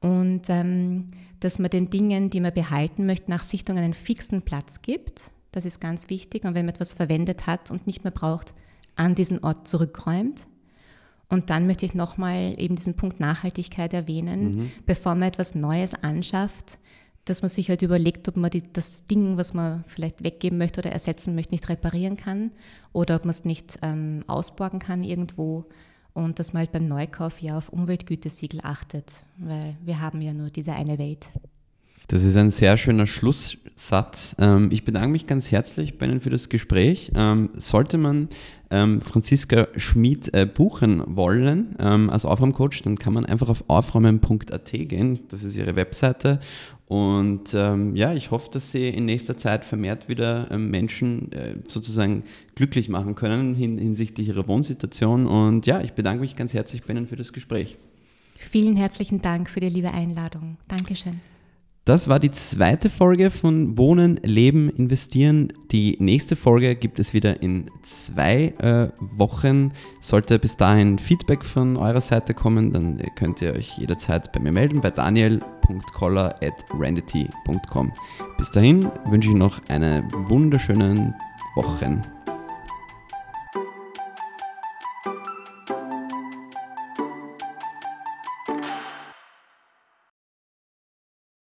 Und 0.00 0.42
ähm, 0.48 1.08
dass 1.40 1.58
man 1.58 1.70
den 1.70 1.90
Dingen, 1.90 2.30
die 2.30 2.40
man 2.40 2.54
behalten 2.54 3.06
möchte, 3.06 3.30
nach 3.30 3.42
Sichtung 3.42 3.76
einen 3.76 3.94
fixen 3.94 4.42
Platz 4.42 4.82
gibt 4.82 5.30
das 5.54 5.64
ist 5.64 5.80
ganz 5.80 6.10
wichtig. 6.10 6.44
Und 6.44 6.54
wenn 6.54 6.66
man 6.66 6.74
etwas 6.74 6.94
verwendet 6.94 7.46
hat 7.46 7.70
und 7.70 7.86
nicht 7.86 8.04
mehr 8.04 8.10
braucht, 8.10 8.54
an 8.96 9.14
diesen 9.14 9.42
Ort 9.42 9.68
zurückräumt. 9.68 10.46
Und 11.28 11.50
dann 11.50 11.66
möchte 11.66 11.86
ich 11.86 11.94
nochmal 11.94 12.54
eben 12.58 12.76
diesen 12.76 12.94
Punkt 12.94 13.18
Nachhaltigkeit 13.18 13.92
erwähnen, 13.92 14.56
mhm. 14.56 14.72
bevor 14.86 15.14
man 15.14 15.28
etwas 15.28 15.54
Neues 15.54 15.94
anschafft, 15.94 16.78
dass 17.24 17.40
man 17.40 17.48
sich 17.48 17.70
halt 17.70 17.82
überlegt, 17.82 18.28
ob 18.28 18.36
man 18.36 18.50
die, 18.50 18.62
das 18.72 19.06
Ding, 19.06 19.36
was 19.36 19.54
man 19.54 19.84
vielleicht 19.86 20.22
weggeben 20.22 20.58
möchte 20.58 20.80
oder 20.80 20.92
ersetzen 20.92 21.34
möchte, 21.34 21.54
nicht 21.54 21.68
reparieren 21.68 22.16
kann 22.16 22.50
oder 22.92 23.16
ob 23.16 23.24
man 23.24 23.30
es 23.30 23.44
nicht 23.44 23.78
ähm, 23.82 24.22
ausborgen 24.26 24.78
kann 24.78 25.02
irgendwo 25.02 25.64
und 26.12 26.38
dass 26.38 26.52
man 26.52 26.60
halt 26.60 26.72
beim 26.72 26.86
Neukauf 26.86 27.40
ja 27.40 27.56
auf 27.56 27.70
Umweltgütesiegel 27.70 28.60
achtet, 28.62 29.12
weil 29.38 29.76
wir 29.82 30.00
haben 30.00 30.20
ja 30.20 30.34
nur 30.34 30.50
diese 30.50 30.74
eine 30.74 30.98
Welt. 30.98 31.28
Das 32.08 32.22
ist 32.22 32.36
ein 32.36 32.50
sehr 32.50 32.76
schöner 32.76 33.06
Schlusssatz. 33.06 34.36
Ähm, 34.38 34.68
ich 34.70 34.84
bedanke 34.84 35.08
mich 35.08 35.26
ganz 35.26 35.50
herzlich 35.50 35.98
bei 35.98 36.06
Ihnen 36.06 36.20
für 36.20 36.30
das 36.30 36.48
Gespräch. 36.48 37.12
Ähm, 37.14 37.50
sollte 37.56 37.96
man 37.96 38.28
ähm, 38.70 39.00
Franziska 39.00 39.68
Schmid 39.76 40.34
äh, 40.34 40.46
buchen 40.46 41.02
wollen 41.06 41.76
als 41.78 42.24
Aufräumcoach, 42.24 42.82
dann 42.82 42.98
kann 42.98 43.12
man 43.12 43.24
einfach 43.24 43.48
auf 43.48 43.64
aufräumen.at 43.68 44.70
gehen. 44.72 45.20
Das 45.30 45.42
ist 45.42 45.56
ihre 45.56 45.76
Webseite. 45.76 46.40
Und 46.86 47.52
ja, 47.52 48.12
ich 48.12 48.30
hoffe, 48.30 48.50
dass 48.52 48.70
Sie 48.72 48.88
in 48.88 49.06
nächster 49.06 49.36
Zeit 49.36 49.64
vermehrt 49.64 50.08
wieder 50.08 50.56
Menschen 50.58 51.32
äh, 51.32 51.54
sozusagen 51.66 52.24
glücklich 52.54 52.88
machen 52.88 53.14
können 53.14 53.54
hinsichtlich 53.54 54.28
ihrer 54.28 54.46
Wohnsituation. 54.46 55.26
Und 55.26 55.66
ja, 55.66 55.80
ich 55.80 55.92
bedanke 55.92 56.20
mich 56.20 56.36
ganz 56.36 56.52
herzlich 56.52 56.82
bei 56.82 56.92
Ihnen 56.92 57.06
für 57.06 57.16
das 57.16 57.32
Gespräch. 57.32 57.76
Vielen 58.36 58.76
herzlichen 58.76 59.22
Dank 59.22 59.48
für 59.48 59.60
die 59.60 59.68
liebe 59.68 59.92
Einladung. 59.92 60.56
Dankeschön. 60.68 61.33
Das 61.84 62.08
war 62.08 62.18
die 62.18 62.32
zweite 62.32 62.88
Folge 62.88 63.30
von 63.30 63.76
Wohnen, 63.76 64.18
Leben, 64.22 64.70
Investieren. 64.70 65.52
Die 65.70 65.98
nächste 66.00 66.34
Folge 66.34 66.76
gibt 66.76 66.98
es 66.98 67.12
wieder 67.12 67.42
in 67.42 67.70
zwei 67.82 68.54
äh, 68.58 68.88
Wochen. 69.18 69.72
Sollte 70.00 70.38
bis 70.38 70.56
dahin 70.56 70.98
Feedback 70.98 71.44
von 71.44 71.76
eurer 71.76 72.00
Seite 72.00 72.32
kommen, 72.32 72.72
dann 72.72 73.02
könnt 73.16 73.42
ihr 73.42 73.52
euch 73.52 73.76
jederzeit 73.76 74.32
bei 74.32 74.40
mir 74.40 74.52
melden, 74.52 74.80
bei 74.80 74.90
daniel.koller 74.90 76.36
at 76.42 76.64
randity.com. 76.72 77.92
Bis 78.38 78.50
dahin 78.50 78.90
wünsche 79.10 79.28
ich 79.28 79.34
noch 79.34 79.60
eine 79.68 80.08
wunderschöne 80.28 81.14
Wochen. 81.54 82.00